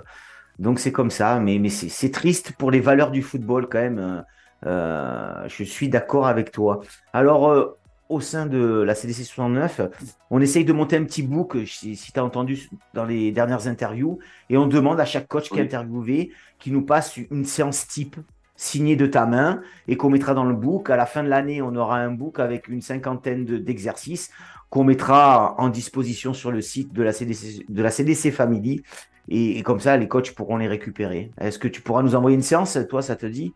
donc 0.60 0.78
c'est 0.78 0.92
comme 0.92 1.10
ça. 1.10 1.40
Mais, 1.40 1.58
mais 1.58 1.70
c'est 1.70 2.12
triste 2.12 2.52
pour 2.54 2.70
les 2.70 2.80
valeurs 2.80 3.10
du 3.10 3.24
football 3.24 3.68
quand 3.68 3.80
même. 3.80 3.98
Hein. 3.98 4.26
Euh, 4.68 5.48
je 5.48 5.64
suis 5.64 5.90
d'accord 5.90 6.28
avec 6.28 6.52
toi. 6.52 6.82
Alors, 7.14 7.50
euh, 7.50 7.80
au 8.10 8.22
sein 8.22 8.46
de 8.46 8.84
la 8.84 8.94
CDC 8.94 9.24
69, 9.24 9.82
on 10.30 10.40
essaye 10.40 10.66
de 10.66 10.74
monter 10.74 10.98
un 10.98 11.04
petit 11.04 11.24
book, 11.24 11.58
si, 11.66 11.96
si 11.96 12.12
tu 12.12 12.20
as 12.20 12.24
entendu 12.24 12.70
dans 12.94 13.06
les 13.06 13.32
dernières 13.32 13.68
interviews, 13.68 14.20
et 14.52 14.58
on 14.58 14.68
demande 14.68 15.00
à 15.00 15.06
chaque 15.06 15.28
coach 15.28 15.50
qui 15.50 15.58
est 15.58 15.64
interviewé 15.64 16.32
qui 16.60 16.72
nous 16.72 16.84
passe 16.84 17.18
une 17.18 17.46
séance 17.46 17.88
type 17.88 18.18
signée 18.60 18.98
de 18.98 19.06
ta 19.06 19.26
main 19.26 19.62
et 19.88 19.95
qu'on 19.95 20.10
mettra 20.10 20.34
dans 20.34 20.43
le 20.43 20.54
book. 20.54 20.89
À 20.89 20.98
la 20.98 21.06
fin 21.06 21.24
de 21.24 21.30
l'année, 21.30 21.62
on 21.62 21.74
aura 21.76 21.98
un 21.98 22.12
book 22.12 22.39
avec 22.39 22.67
une 22.67 22.82
cinquantaine 22.82 23.45
d'exercices 23.45 24.32
qu'on 24.69 24.84
mettra 24.84 25.56
en 25.58 25.69
disposition 25.69 26.34
sur 26.34 26.52
le 26.52 26.60
site 26.60 26.91
de 26.91 27.02
la 27.02 27.13
CDC, 27.13 27.65
de 27.69 27.82
la 27.82 27.89
CDC 27.89 28.32
Family. 28.32 28.84
Et, 29.30 29.63
comme 29.63 29.80
ça, 29.80 29.95
les 29.95 30.10
coachs 30.10 30.36
pourront 30.36 30.58
les 30.58 30.67
récupérer. 30.67 31.32
Est-ce 31.39 31.58
que 31.58 31.69
tu 31.69 31.82
pourras 31.82 32.04
nous 32.04 32.15
envoyer 32.15 32.36
une 32.36 32.43
séance, 32.43 32.78
toi, 32.89 33.02
ça 33.02 33.15
te 33.15 33.26
dit? 33.26 33.54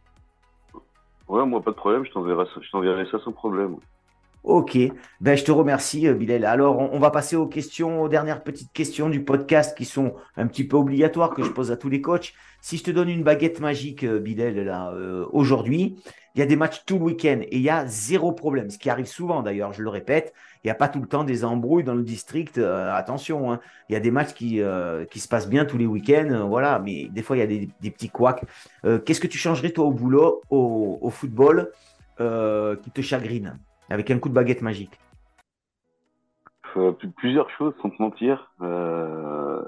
Ouais, 1.28 1.46
moi, 1.46 1.62
pas 1.62 1.72
de 1.72 1.76
problème, 1.76 2.06
je 2.06 2.12
t'enverrai 2.12 3.06
ça 3.12 3.20
sans 3.26 3.34
problème. 3.34 3.76
Ok, 4.44 4.78
ben, 5.22 5.38
je 5.38 5.44
te 5.46 5.54
remercie, 5.54 6.06
euh, 6.06 6.14
Bilal. 6.14 6.44
Alors, 6.44 6.78
on, 6.78 7.00
va 7.00 7.12
passer 7.12 7.38
aux 7.38 7.48
questions, 7.48 8.02
aux 8.02 8.10
dernières 8.10 8.44
petites 8.44 8.74
questions 8.74 9.10
du 9.10 9.24
podcast 9.24 9.76
qui 9.78 9.86
sont 9.86 10.16
un 10.36 10.48
petit 10.48 10.66
peu 10.66 10.76
obligatoires 10.76 11.34
que 11.34 11.44
je 11.44 11.50
pose 11.50 11.72
à 11.72 11.78
tous 11.78 11.88
les 11.88 12.02
coachs. 12.02 12.34
Si 12.60 12.76
je 12.78 12.84
te 12.84 12.92
donne 12.92 13.08
une 13.08 13.24
baguette 13.24 13.62
magique, 13.62 14.04
euh, 14.04 14.20
Bilal, 14.20 14.56
là, 14.56 14.92
euh, 14.92 15.26
aujourd'hui, 15.32 15.96
il 16.36 16.40
y 16.40 16.42
a 16.42 16.46
des 16.46 16.58
matchs 16.58 16.84
tout 16.86 17.00
le 17.00 17.06
week-end 17.06 17.40
et 17.42 17.56
il 17.56 17.62
y 17.62 17.70
a 17.70 17.86
zéro 17.86 18.34
problème. 18.34 18.70
Ce 18.70 18.78
qui 18.78 18.90
arrive 18.90 19.06
souvent, 19.06 19.44
d'ailleurs, 19.44 19.72
je 19.72 19.82
le 19.82 19.88
répète, 19.88 20.34
il 20.66 20.68
n'y 20.68 20.72
a 20.72 20.76
pas 20.76 20.90
tout 20.90 21.00
le 21.00 21.08
temps 21.08 21.24
des 21.24 21.46
embrouilles 21.46 21.86
dans 21.86 21.96
le 21.96 22.04
district. 22.04 22.58
attention, 22.58 23.54
hein. 23.54 23.62
il 23.88 23.94
y 23.94 23.96
a 23.96 24.02
des 24.02 24.12
matchs 24.12 24.34
qui, 24.34 24.58
se 24.58 25.28
passent 25.30 25.48
bien 25.48 25.64
tous 25.64 25.78
les 25.78 25.86
week-ends, 25.86 26.48
voilà, 26.50 26.80
mais 26.80 27.08
des 27.10 27.22
fois, 27.22 27.38
il 27.38 27.40
y 27.40 27.44
a 27.44 27.48
des, 27.48 27.92
petits 27.92 28.10
couacs. 28.10 28.44
Qu'est-ce 29.06 29.22
que 29.22 29.28
tu 29.28 29.38
changerais, 29.38 29.70
toi, 29.70 29.86
au 29.86 29.92
boulot, 29.92 30.42
au 30.50 31.10
football, 31.12 31.72
qui 32.18 32.92
te 32.92 33.02
chagrine? 33.02 33.58
Avec 33.94 34.10
un 34.10 34.20
coup 34.20 34.30
de 34.30 34.34
baguette 34.34 34.62
magique 34.62 35.00
euh, 36.76 36.92
Plusieurs 37.18 37.50
choses, 37.52 37.74
sans 37.82 37.90
te 37.92 38.02
mentir. 38.02 38.52
Euh... 38.62 39.62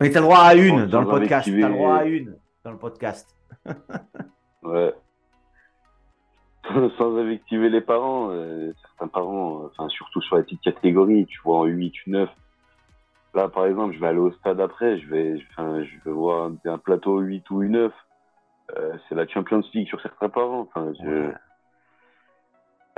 Mais 0.00 0.10
tu 0.10 0.16
as 0.18 0.20
le 0.20 0.26
droit 0.26 0.40
à 0.40 0.54
une 0.54 0.86
dans 0.86 1.00
le 1.00 1.08
podcast. 1.08 1.48
Tu 1.48 1.64
as 1.64 1.68
le 1.68 1.74
droit 1.74 1.96
à 1.96 2.04
une 2.04 2.36
dans 2.64 2.72
le 2.72 2.78
podcast. 2.78 3.34
ouais. 4.62 4.94
sans 6.98 7.16
invectiver 7.16 7.70
les 7.70 7.80
parents, 7.80 8.30
euh, 8.30 8.72
certains 8.82 9.08
parents, 9.08 9.64
enfin 9.66 9.88
surtout 9.88 10.20
sur 10.20 10.36
la 10.36 10.42
petite 10.42 10.60
catégorie, 10.60 11.24
tu 11.26 11.40
vois, 11.42 11.60
en 11.60 11.64
8, 11.64 11.94
9. 12.08 12.28
Là, 13.34 13.48
par 13.48 13.66
exemple, 13.66 13.94
je 13.94 14.00
vais 14.00 14.08
aller 14.08 14.18
au 14.18 14.32
stade 14.32 14.60
après, 14.60 14.98
je 14.98 15.08
vais, 15.08 15.38
je 15.38 16.04
vais 16.04 16.10
voir 16.10 16.50
un, 16.66 16.78
plateau 16.78 17.20
8 17.20 17.48
ou 17.50 17.64
9. 17.64 17.92
Euh, 18.76 18.92
c'est 19.08 19.14
la 19.14 19.26
Champions 19.28 19.62
League 19.72 19.88
sur 19.88 20.00
certains 20.02 20.28
parents. 20.28 20.60
Enfin, 20.60 20.92
je... 21.00 21.32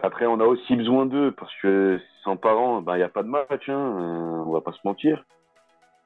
Après, 0.03 0.27
on 0.27 0.39
a 0.41 0.45
aussi 0.45 0.77
besoin 0.77 1.07
d'eux 1.07 1.33
parce 1.33 1.53
que 1.61 2.01
sans 2.23 2.37
parents, 2.37 2.83
ben 2.83 2.95
il 2.95 2.99
n'y 2.99 3.05
a 3.05 3.09
pas 3.09 3.25
de 3.25 3.29
match, 3.29 3.69
hein, 3.69 3.73
euh, 3.73 4.45
on 4.47 4.53
va 4.53 4.61
pas 4.61 4.73
se 4.73 4.79
mentir. 4.85 5.25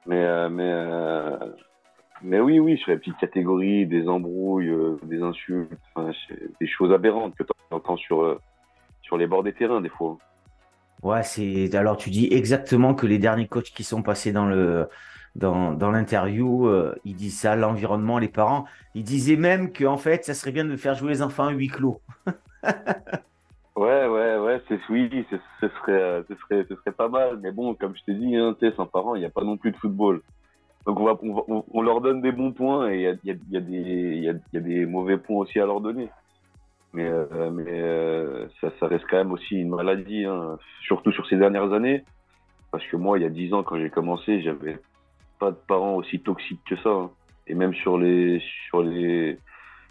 Mais 0.07 0.25
euh, 0.25 0.49
mais 0.49 0.71
euh, 0.73 1.37
mais 2.23 2.41
oui, 2.41 2.59
oui, 2.59 2.79
sur 2.79 2.91
les 2.91 2.97
petites 2.97 3.19
catégories, 3.19 3.87
des 3.87 4.09
embrouilles, 4.09 4.73
des 5.03 5.21
insultes, 5.21 5.71
des 6.61 6.67
choses 6.67 6.93
aberrantes 6.93 7.35
que 7.35 7.43
tu 7.43 7.53
entends 7.71 7.97
sur 7.99 8.39
sur 9.03 9.19
les 9.19 9.27
bords 9.27 9.43
des 9.43 9.53
terrains 9.53 9.83
des 9.83 9.91
fois. 9.91 10.17
Ouais, 11.03 11.23
c'est 11.23 11.75
alors 11.75 11.97
tu 11.99 12.09
dis 12.09 12.29
exactement 12.31 12.95
que 12.95 13.07
les 13.07 13.19
derniers 13.19 13.49
coachs 13.49 13.73
qui 13.75 13.85
sont 13.85 14.03
passés 14.03 14.33
dans 14.33 14.47
le 14.47 14.89
dans, 15.35 15.73
dans 15.73 15.91
l'interview, 15.91 16.71
ils 17.05 17.17
disent 17.17 17.41
ça, 17.41 17.57
l'environnement, 17.57 18.19
les 18.19 18.29
parents. 18.29 18.65
Ils 18.95 19.05
disaient 19.05 19.37
même 19.37 19.73
que 19.73 19.85
en 19.85 19.97
fait, 19.97 20.25
ça 20.25 20.35
serait 20.35 20.53
bien 20.53 20.65
de 20.65 20.77
faire 20.77 20.95
jouer 20.95 21.11
les 21.11 21.23
enfants 21.23 21.47
à 21.47 21.51
huis 21.53 21.69
clos. 21.69 22.01
C'est 24.69 24.81
oui, 24.89 25.27
ce 25.31 25.69
serait, 25.69 26.25
ce 26.29 26.35
serait, 26.35 26.67
ce 26.69 26.75
serait 26.77 26.93
pas 26.93 27.09
mal. 27.09 27.39
Mais 27.43 27.53
bon, 27.53 27.75
comme 27.75 27.95
je 27.97 28.05
t'ai 28.05 28.15
dit, 28.15 28.37
hein, 28.37 28.57
sans 28.77 28.87
parents, 28.87 29.15
il 29.15 29.21
n'y 29.21 29.27
a 29.27 29.31
pas 29.31 29.45
non 29.45 29.57
plus 29.57 29.73
de 29.73 29.77
football. 29.77 30.23
Donc 30.87 30.99
on, 30.99 31.05
va, 31.05 31.17
on, 31.23 31.65
on, 31.73 31.83
leur 31.83 32.01
donne 32.01 32.21
des 32.23 32.33
bons 32.33 32.53
points 32.53 32.91
et 32.91 32.97
il 32.97 33.03
y 33.03 33.07
a, 33.31 33.61
des, 33.61 33.77
y, 34.19 34.25
y 34.25 34.57
a 34.57 34.61
des 34.61 34.87
mauvais 34.87 35.17
points 35.17 35.39
aussi 35.39 35.61
à 35.61 35.67
leur 35.67 35.81
donner. 35.81 36.09
Mais, 36.93 37.09
euh, 37.09 37.51
mais 37.51 37.65
euh, 37.69 38.49
ça, 38.61 38.87
reste 38.87 39.05
quand 39.09 39.17
même 39.17 39.33
aussi 39.33 39.57
une 39.57 39.71
maladie, 39.71 40.25
hein, 40.25 40.59
surtout 40.83 41.13
sur 41.13 41.27
ces 41.27 41.37
dernières 41.37 41.73
années. 41.73 42.05
Parce 42.71 42.87
que 42.87 42.97
moi, 42.97 43.19
il 43.19 43.23
y 43.23 43.27
a 43.27 43.31
dix 43.31 43.53
ans, 43.55 43.63
quand 43.63 43.79
j'ai 43.79 43.91
commencé, 43.91 44.43
j'avais 44.43 44.79
pas 45.39 45.51
de 45.51 45.57
parents 45.57 45.95
aussi 45.95 46.21
toxiques 46.21 46.63
que 46.67 46.77
ça. 46.77 46.91
Hein. 46.91 47.11
Et 47.47 47.55
même 47.55 47.75
sur 47.75 47.99
les, 47.99 48.43
sur 48.69 48.83
les, 48.83 49.39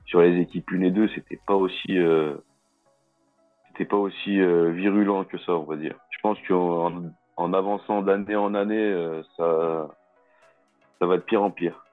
sur 0.05 0.21
les 0.21 0.39
équipes 0.41 0.69
1 0.71 0.81
et 0.81 0.91
2, 0.91 1.09
c'était 1.15 1.39
pas 1.47 1.55
aussi, 1.55 1.97
euh, 1.97 2.35
c'était 3.71 3.85
pas 3.85 3.97
aussi 3.97 4.39
euh, 4.39 4.71
virulent 4.71 5.25
que 5.25 5.37
ça, 5.39 5.53
on 5.53 5.63
va 5.63 5.75
dire. 5.75 5.95
Je 6.09 6.17
pense 6.21 6.37
qu'en 6.47 6.91
en 7.37 7.53
avançant 7.53 8.01
d'année 8.01 8.35
en 8.35 8.53
année, 8.53 9.21
ça, 9.37 9.87
ça 10.99 11.07
va 11.07 11.17
de 11.17 11.21
pire 11.21 11.41
en 11.41 11.49
pire. 11.49 11.83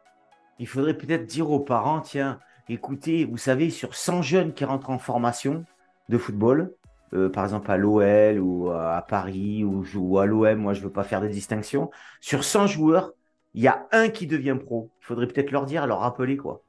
Il 0.58 0.66
faudrait 0.66 0.94
peut-être 0.94 1.24
dire 1.24 1.50
aux 1.50 1.60
parents, 1.60 2.00
tiens, 2.00 2.40
écoutez, 2.68 3.24
vous 3.24 3.38
savez, 3.38 3.70
sur 3.70 3.94
100 3.94 4.22
jeunes 4.22 4.52
qui 4.52 4.64
rentrent 4.64 4.90
en 4.90 4.98
formation 4.98 5.64
de 6.08 6.18
football, 6.18 6.74
euh, 7.14 7.30
par 7.30 7.44
exemple 7.44 7.70
à 7.70 7.76
l'OL 7.76 8.38
ou 8.38 8.70
à 8.70 9.00
Paris 9.02 9.64
ou, 9.64 10.18
à 10.18 10.26
l'OM, 10.26 10.56
moi 10.56 10.74
je 10.74 10.80
ne 10.80 10.84
veux 10.84 10.92
pas 10.92 11.04
faire 11.04 11.20
de 11.20 11.28
distinction, 11.28 11.90
sur 12.20 12.44
100 12.44 12.66
joueurs, 12.66 13.12
il 13.54 13.62
y 13.62 13.68
a 13.68 13.86
un 13.92 14.08
qui 14.08 14.26
devient 14.26 14.56
pro. 14.62 14.90
Il 15.00 15.04
faudrait 15.06 15.26
peut-être 15.26 15.50
leur 15.50 15.64
dire, 15.64 15.86
leur 15.86 16.00
rappeler 16.00 16.36
quoi. 16.36 16.62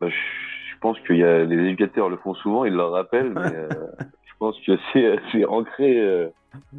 Bah, 0.00 0.08
je 0.10 0.43
pense 0.84 1.00
que 1.00 1.14
y 1.14 1.24
a, 1.24 1.44
les 1.44 1.56
éducateurs 1.56 2.10
le 2.10 2.18
font 2.18 2.34
souvent, 2.34 2.66
ils 2.66 2.74
leur 2.74 2.92
rappellent, 2.92 3.30
mais 3.30 3.54
euh, 3.54 3.68
je 4.26 4.32
pense 4.38 4.54
que 4.66 4.72
c'est 4.92 5.46
ancré 5.46 5.98
euh, 5.98 6.28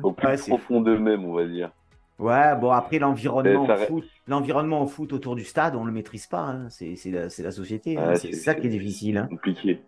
au 0.03 0.11
plus 0.11 0.47
profond 0.47 0.79
d'eux-mêmes, 0.79 1.25
on 1.25 1.33
va 1.33 1.45
dire. 1.45 1.71
Ouais, 2.19 2.55
bon, 2.55 2.69
après, 2.69 2.99
l'environnement 2.99 3.63
au, 3.65 3.75
foot, 3.75 4.05
l'environnement 4.27 4.83
au 4.83 4.85
foot 4.85 5.11
autour 5.11 5.35
du 5.35 5.43
stade, 5.43 5.75
on 5.75 5.81
ne 5.81 5.87
le 5.87 5.91
maîtrise 5.91 6.27
pas. 6.27 6.43
Hein. 6.43 6.67
C'est, 6.69 6.95
la, 7.07 7.23
la, 7.23 7.51
société. 7.51 7.97
Hein. 7.97 8.13
c'est, 8.13 8.31
ça 8.33 8.53
qui 8.53 8.67
est 8.67 8.69
difficile. 8.69 9.17
Hein. 9.17 9.27
Compliqué. 9.27 9.81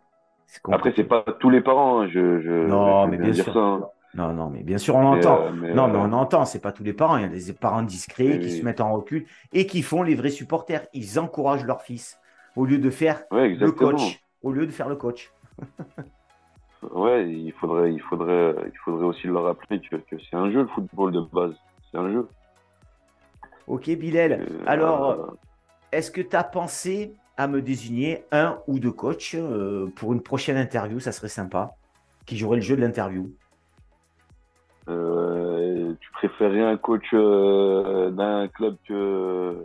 Après, 0.72 0.94
c'est 0.96 1.04
pas 1.04 1.24
tous 1.40 1.52
les 1.52 1.62
parents. 1.62 2.08
Je, 2.08 2.42
je, 2.42 2.68
non, 2.68 3.08
mais 3.08 3.18
bien, 3.18 3.34
sûr. 3.34 3.54
Ça, 3.54 3.92
non, 4.16 4.34
non, 4.34 4.50
mais 4.50 4.64
bien 4.64 4.80
sûr, 4.80 4.96
on 4.96 5.02
l'entend. 5.02 5.46
Euh, 5.46 5.74
non, 5.74 5.88
mais 5.88 6.00
euh, 6.00 6.02
on 6.02 6.14
entend, 6.14 6.44
c'est 6.46 6.60
pas 6.60 6.72
tous 6.72 6.84
les 6.84 6.94
parents. 6.94 7.18
Il 7.18 7.22
y 7.22 7.26
a 7.26 7.28
des 7.28 7.54
parents 7.54 7.84
discrets 7.84 8.40
qui 8.40 8.50
se 8.50 8.66
mettent 8.66 8.82
en 8.82 8.92
recul 8.94 9.26
et 9.54 9.68
qui 9.68 9.84
font 9.84 10.02
les 10.02 10.16
vrais 10.16 10.32
supporters. 10.32 10.88
Ils 10.94 11.20
encouragent 11.20 11.66
leur 11.66 11.84
fils 11.84 12.20
au 12.58 12.66
lieu 12.66 12.80
de 12.80 12.90
faire 12.90 13.24
le 13.32 13.72
coach. 13.72 14.20
Au 14.42 14.52
lieu 14.52 14.66
de 14.66 14.72
faire 14.72 14.90
le 14.90 14.96
coach. 14.96 15.32
ouais, 16.92 17.30
il 17.30 17.54
faudrait, 17.54 17.94
il, 17.94 18.02
faudrait, 18.02 18.56
il 18.66 18.78
faudrait 18.84 19.06
aussi 19.06 19.28
leur 19.28 19.44
rappeler 19.44 19.80
que, 19.80 19.96
que 19.96 20.16
c'est 20.20 20.36
un 20.36 20.52
jeu, 20.52 20.62
le 20.62 20.68
football 20.68 21.12
de 21.12 21.22
base 21.22 21.56
c'est 21.92 21.98
un 21.98 22.12
jeu. 22.12 22.28
Ok, 23.68 23.90
Bilal. 23.92 24.34
Euh, 24.34 24.64
Alors, 24.66 25.10
euh, 25.10 25.28
est-ce 25.92 26.12
que 26.12 26.22
tu 26.22 26.36
as 26.36 26.44
pensé 26.44 27.14
à 27.38 27.48
me 27.48 27.62
désigner 27.62 28.26
un 28.32 28.60
ou 28.68 28.80
deux 28.80 28.92
coachs 28.92 29.36
euh, 29.36 29.88
pour 29.96 30.14
une 30.14 30.22
prochaine 30.22 30.58
interview? 30.58 31.00
Ça 31.00 31.12
serait 31.12 31.28
sympa. 31.30 31.76
Qui 32.26 32.38
jouerait 32.38 32.58
le 32.58 32.62
jeu 32.62 32.76
de 32.76 32.82
l'interview? 32.82 33.32
Tu 36.20 36.28
préférerais 36.30 36.62
un 36.62 36.78
coach 36.78 37.12
d'un 37.12 38.48
club 38.48 38.76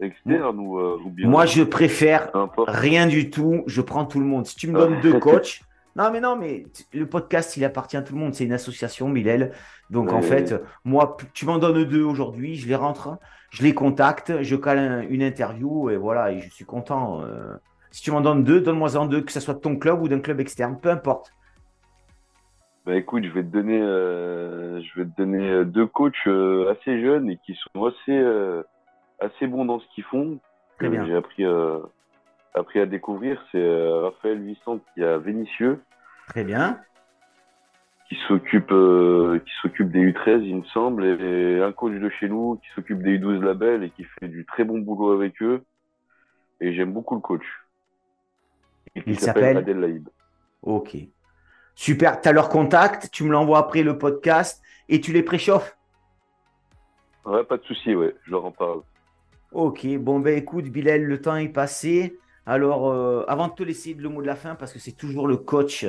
externe 0.00 0.58
ou, 0.58 1.10
bien 1.10 1.28
Moi, 1.28 1.46
je 1.46 1.62
préfère 1.62 2.30
rien 2.66 3.06
du 3.06 3.30
tout. 3.30 3.62
Je 3.66 3.80
prends 3.80 4.04
tout 4.04 4.20
le 4.20 4.26
monde. 4.26 4.46
Si 4.46 4.56
tu 4.56 4.68
me 4.68 4.78
donnes 4.78 5.00
deux 5.00 5.18
coachs. 5.18 5.62
Non, 5.94 6.10
mais 6.10 6.20
non, 6.20 6.36
mais 6.36 6.64
le 6.94 7.06
podcast, 7.06 7.56
il 7.56 7.64
appartient 7.64 7.96
à 7.96 8.02
tout 8.02 8.14
le 8.14 8.20
monde. 8.20 8.34
C'est 8.34 8.44
une 8.44 8.52
association, 8.52 9.10
Bilal. 9.10 9.52
Donc 9.90 10.12
en 10.12 10.22
fait, 10.22 10.54
moi, 10.84 11.16
tu 11.34 11.44
m'en 11.44 11.58
donnes 11.58 11.84
deux 11.84 12.02
aujourd'hui, 12.02 12.56
je 12.56 12.66
les 12.66 12.74
rentre, 12.74 13.18
je 13.50 13.62
les 13.62 13.74
contacte, 13.74 14.42
je 14.42 14.56
cale 14.56 15.06
une 15.10 15.22
interview 15.22 15.90
et 15.90 15.96
voilà, 15.96 16.32
et 16.32 16.40
je 16.40 16.48
suis 16.48 16.64
content. 16.64 17.20
Euh. 17.22 17.54
si 17.90 18.00
tu 18.00 18.10
m'en 18.10 18.22
donnes 18.22 18.42
deux, 18.42 18.62
donne-moi-en 18.62 19.04
deux, 19.04 19.20
que 19.20 19.32
ce 19.32 19.40
soit 19.40 19.54
de 19.54 19.58
ton 19.58 19.76
club 19.76 20.00
ou 20.00 20.08
d'un 20.08 20.20
club 20.20 20.40
externe, 20.40 20.78
peu 20.80 20.90
importe. 20.90 21.32
Bah 22.84 22.96
écoute, 22.96 23.24
je 23.24 23.30
vais 23.30 23.42
te 23.42 23.48
donner, 23.48 23.80
euh, 23.80 24.80
je 24.80 25.00
vais 25.00 25.04
te 25.04 25.16
donner 25.16 25.48
euh, 25.48 25.64
deux 25.64 25.86
coachs 25.86 26.26
assez 26.70 27.00
jeunes 27.00 27.30
et 27.30 27.38
qui 27.46 27.54
sont 27.54 27.84
assez, 27.84 28.62
assez 29.20 29.46
bons 29.46 29.64
dans 29.64 29.80
ce 29.80 29.86
qu'ils 29.94 30.04
font. 30.04 30.38
Très 30.78 30.88
bien. 30.88 31.06
J'ai 31.06 31.14
appris, 31.14 31.44
appris 32.54 32.80
à 32.80 32.86
découvrir. 32.86 33.42
C'est 33.52 33.88
Raphaël 34.00 34.42
Vissant 34.42 34.80
qui 34.94 35.02
a 35.04 35.18
Vénitieux. 35.18 35.80
Très 36.28 36.44
bien 36.44 36.80
qui 38.12 38.18
s'occupe 38.28 38.72
euh, 38.72 39.38
qui 39.38 39.52
s'occupe 39.62 39.90
des 39.90 40.12
U13 40.12 40.42
il 40.42 40.56
me 40.56 40.64
semble 40.64 41.04
et 41.04 41.62
un 41.62 41.72
coach 41.72 41.94
de 41.94 42.10
chez 42.10 42.28
nous 42.28 42.56
qui 42.56 42.68
s'occupe 42.74 43.02
des 43.02 43.18
U12 43.18 43.42
labels 43.42 43.84
et 43.84 43.90
qui 43.90 44.04
fait 44.04 44.28
du 44.28 44.44
très 44.44 44.64
bon 44.64 44.80
boulot 44.80 45.12
avec 45.12 45.40
eux 45.40 45.64
et 46.60 46.74
j'aime 46.74 46.92
beaucoup 46.92 47.14
le 47.14 47.22
coach 47.22 47.46
il 49.06 49.18
s'appelle 49.18 49.56
Adel 49.56 49.80
Laïb 49.80 50.08
ok 50.60 50.96
super. 51.74 52.20
Tu 52.20 52.28
as 52.28 52.32
leur 52.32 52.48
contact 52.48 53.10
tu 53.12 53.24
me 53.24 53.30
l'envoies 53.30 53.58
après 53.58 53.82
le 53.82 53.98
podcast 53.98 54.62
et 54.88 55.00
tu 55.00 55.12
les 55.12 55.22
préchauffes. 55.22 55.76
Ouais 57.24 57.44
pas 57.44 57.56
de 57.56 57.64
souci 57.64 57.94
ouais. 57.94 58.14
Je 58.24 58.30
leur 58.30 58.44
en 58.44 58.52
parle. 58.52 58.82
Ok. 59.52 59.86
Bon 59.98 60.20
ben 60.20 60.36
écoute 60.36 60.66
Bilal 60.66 61.02
le 61.02 61.20
temps 61.20 61.36
est 61.36 61.48
passé. 61.48 62.18
Alors 62.46 62.90
euh, 62.90 63.24
avant 63.28 63.48
de 63.48 63.54
te 63.54 63.62
laisser 63.62 63.94
le 63.94 64.08
mot 64.08 64.22
de 64.22 64.26
la 64.26 64.36
fin 64.36 64.54
parce 64.54 64.72
que 64.72 64.78
c'est 64.78 64.92
toujours 64.92 65.28
le 65.28 65.36
coach 65.36 65.86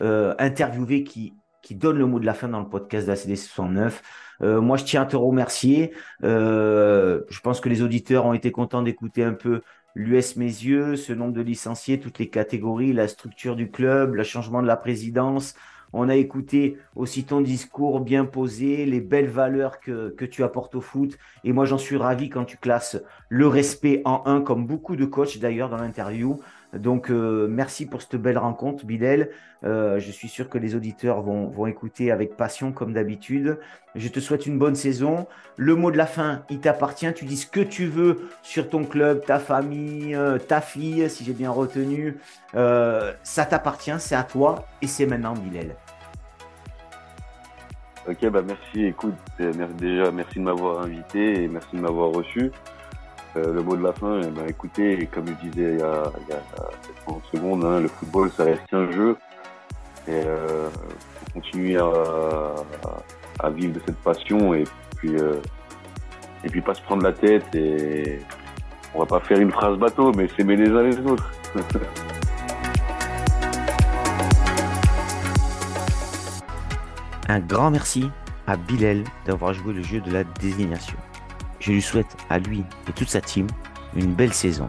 euh, 0.00 0.34
interviewé 0.38 1.04
qui 1.04 1.34
qui 1.62 1.76
donne 1.76 1.96
le 1.96 2.06
mot 2.06 2.18
de 2.18 2.26
la 2.26 2.34
fin 2.34 2.48
dans 2.48 2.60
le 2.60 2.68
podcast 2.68 3.06
de 3.06 3.12
la 3.12 3.16
CD 3.16 3.36
69. 3.36 4.02
Euh, 4.42 4.60
moi, 4.60 4.76
je 4.76 4.84
tiens 4.84 5.02
à 5.02 5.06
te 5.06 5.16
remercier. 5.16 5.94
Euh, 6.24 7.22
je 7.30 7.40
pense 7.40 7.60
que 7.60 7.68
les 7.68 7.82
auditeurs 7.82 8.26
ont 8.26 8.34
été 8.34 8.50
contents 8.50 8.82
d'écouter 8.82 9.22
un 9.24 9.32
peu 9.32 9.62
l'US 9.94 10.36
Mes 10.36 10.46
Yeux, 10.46 10.96
ce 10.96 11.12
nombre 11.12 11.32
de 11.32 11.40
licenciés, 11.40 12.00
toutes 12.00 12.18
les 12.18 12.28
catégories, 12.28 12.92
la 12.92 13.08
structure 13.08 13.56
du 13.56 13.70
club, 13.70 14.14
le 14.14 14.22
changement 14.22 14.62
de 14.62 14.66
la 14.66 14.76
présidence. 14.76 15.54
On 15.92 16.08
a 16.08 16.16
écouté 16.16 16.78
aussi 16.96 17.24
ton 17.24 17.42
discours 17.42 18.00
bien 18.00 18.24
posé, 18.24 18.86
les 18.86 19.00
belles 19.00 19.28
valeurs 19.28 19.78
que, 19.78 20.08
que 20.10 20.24
tu 20.24 20.42
apportes 20.42 20.74
au 20.74 20.80
foot. 20.80 21.18
Et 21.44 21.52
moi, 21.52 21.66
j'en 21.66 21.76
suis 21.76 21.96
ravi 21.96 22.30
quand 22.30 22.44
tu 22.44 22.56
classes 22.56 22.96
le 23.28 23.46
respect 23.46 24.00
en 24.06 24.22
un, 24.24 24.40
comme 24.40 24.66
beaucoup 24.66 24.96
de 24.96 25.04
coachs 25.04 25.38
d'ailleurs 25.38 25.68
dans 25.68 25.76
l'interview. 25.76 26.40
Donc, 26.72 27.10
euh, 27.10 27.46
merci 27.50 27.86
pour 27.86 28.00
cette 28.00 28.16
belle 28.16 28.38
rencontre, 28.38 28.86
Bilal. 28.86 29.28
Euh, 29.64 29.98
je 30.00 30.10
suis 30.10 30.28
sûr 30.28 30.48
que 30.48 30.58
les 30.58 30.74
auditeurs 30.74 31.20
vont, 31.20 31.66
écouter 31.66 32.10
avec 32.10 32.36
passion, 32.36 32.72
comme 32.72 32.92
d'habitude. 32.94 33.58
Je 33.94 34.08
te 34.08 34.20
souhaite 34.20 34.46
une 34.46 34.58
bonne 34.58 34.74
saison. 34.74 35.26
Le 35.56 35.74
mot 35.74 35.90
de 35.90 35.98
la 35.98 36.06
fin, 36.06 36.44
il 36.48 36.60
t'appartient. 36.60 37.12
Tu 37.12 37.26
dis 37.26 37.36
ce 37.36 37.46
que 37.46 37.60
tu 37.60 37.86
veux 37.86 38.28
sur 38.42 38.68
ton 38.70 38.84
club, 38.84 39.24
ta 39.24 39.38
famille, 39.38 40.14
euh, 40.14 40.38
ta 40.38 40.60
fille, 40.60 41.08
si 41.10 41.24
j'ai 41.24 41.34
bien 41.34 41.50
retenu. 41.50 42.16
ça 42.54 43.44
t'appartient, 43.48 43.98
c'est 43.98 44.14
à 44.14 44.22
toi 44.22 44.66
et 44.80 44.86
c'est 44.86 45.06
maintenant, 45.06 45.34
Bilal. 45.34 45.76
Ok, 48.08 48.28
bah 48.30 48.42
merci. 48.44 48.86
Écoute, 48.86 49.14
déjà, 49.38 50.10
merci 50.10 50.38
de 50.38 50.44
m'avoir 50.44 50.82
invité 50.82 51.44
et 51.44 51.48
merci 51.48 51.76
de 51.76 51.80
m'avoir 51.80 52.10
reçu. 52.10 52.50
Euh, 53.36 53.54
le 53.54 53.62
mot 53.62 53.76
de 53.76 53.82
la 53.82 53.94
fin, 53.94 54.20
eh 54.20 54.26
ben, 54.26 54.46
écoutez, 54.46 55.08
comme 55.10 55.26
je 55.26 55.32
disais 55.48 55.72
il 55.72 55.78
y 55.78 55.82
a, 55.82 56.02
il 56.20 56.28
y 56.28 56.36
a 56.36 56.42
30 57.06 57.22
secondes, 57.32 57.64
hein, 57.64 57.80
le 57.80 57.88
football, 57.88 58.30
ça 58.30 58.44
reste 58.44 58.72
un 58.72 58.90
jeu. 58.92 59.16
Et 60.06 60.20
euh, 60.26 60.68
faut 60.68 61.32
continuer 61.34 61.78
à, 61.78 63.50
vivre 63.50 63.72
de 63.74 63.80
cette 63.86 63.96
passion 63.98 64.52
et 64.52 64.64
puis, 64.96 65.16
euh, 65.16 65.40
et 66.44 66.48
puis 66.50 66.60
pas 66.60 66.74
se 66.74 66.82
prendre 66.82 67.02
la 67.04 67.12
tête. 67.12 67.46
Et 67.54 68.18
on 68.94 68.98
va 68.98 69.06
pas 69.06 69.20
faire 69.20 69.40
une 69.40 69.50
phrase 69.50 69.78
bateau, 69.78 70.12
mais 70.12 70.28
s'aimer 70.28 70.56
les 70.56 70.68
uns 70.68 70.82
les 70.82 70.98
autres. 70.98 71.32
un 77.28 77.40
grand 77.40 77.70
merci 77.70 78.10
à 78.46 78.56
Bilal 78.56 79.04
d'avoir 79.24 79.54
joué 79.54 79.72
le 79.72 79.82
jeu 79.82 80.00
de 80.00 80.10
la 80.10 80.24
désignation. 80.24 80.98
Je 81.62 81.70
lui 81.70 81.80
souhaite 81.80 82.16
à 82.28 82.40
lui 82.40 82.64
et 82.88 82.92
toute 82.92 83.08
sa 83.08 83.20
team 83.20 83.46
une 83.94 84.14
belle 84.14 84.32
saison. 84.32 84.66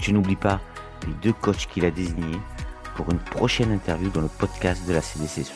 Je 0.00 0.10
n'oublie 0.10 0.34
pas 0.34 0.60
les 1.06 1.12
deux 1.22 1.32
coachs 1.32 1.68
qu'il 1.68 1.84
a 1.84 1.92
désignés 1.92 2.40
pour 2.96 3.08
une 3.12 3.20
prochaine 3.20 3.70
interview 3.70 4.10
dans 4.10 4.20
le 4.20 4.28
podcast 4.28 4.84
de 4.88 4.94
la 4.94 5.00
CDC 5.00 5.52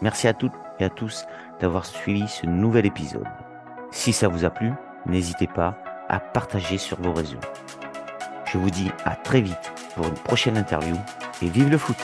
Merci 0.00 0.28
à 0.28 0.32
toutes 0.32 0.54
et 0.80 0.84
à 0.84 0.88
tous 0.88 1.26
d'avoir 1.60 1.84
suivi 1.84 2.26
ce 2.26 2.46
nouvel 2.46 2.86
épisode. 2.86 3.28
Si 3.90 4.14
ça 4.14 4.28
vous 4.28 4.46
a 4.46 4.50
plu, 4.50 4.72
n'hésitez 5.04 5.46
pas 5.46 5.76
à 6.08 6.18
partager 6.18 6.78
sur 6.78 6.98
vos 6.98 7.12
réseaux. 7.12 7.40
Je 8.46 8.56
vous 8.56 8.70
dis 8.70 8.90
à 9.04 9.14
très 9.14 9.42
vite 9.42 9.72
pour 9.94 10.06
une 10.06 10.14
prochaine 10.14 10.56
interview 10.56 10.96
et 11.42 11.50
vive 11.50 11.68
le 11.68 11.76
foot 11.76 11.98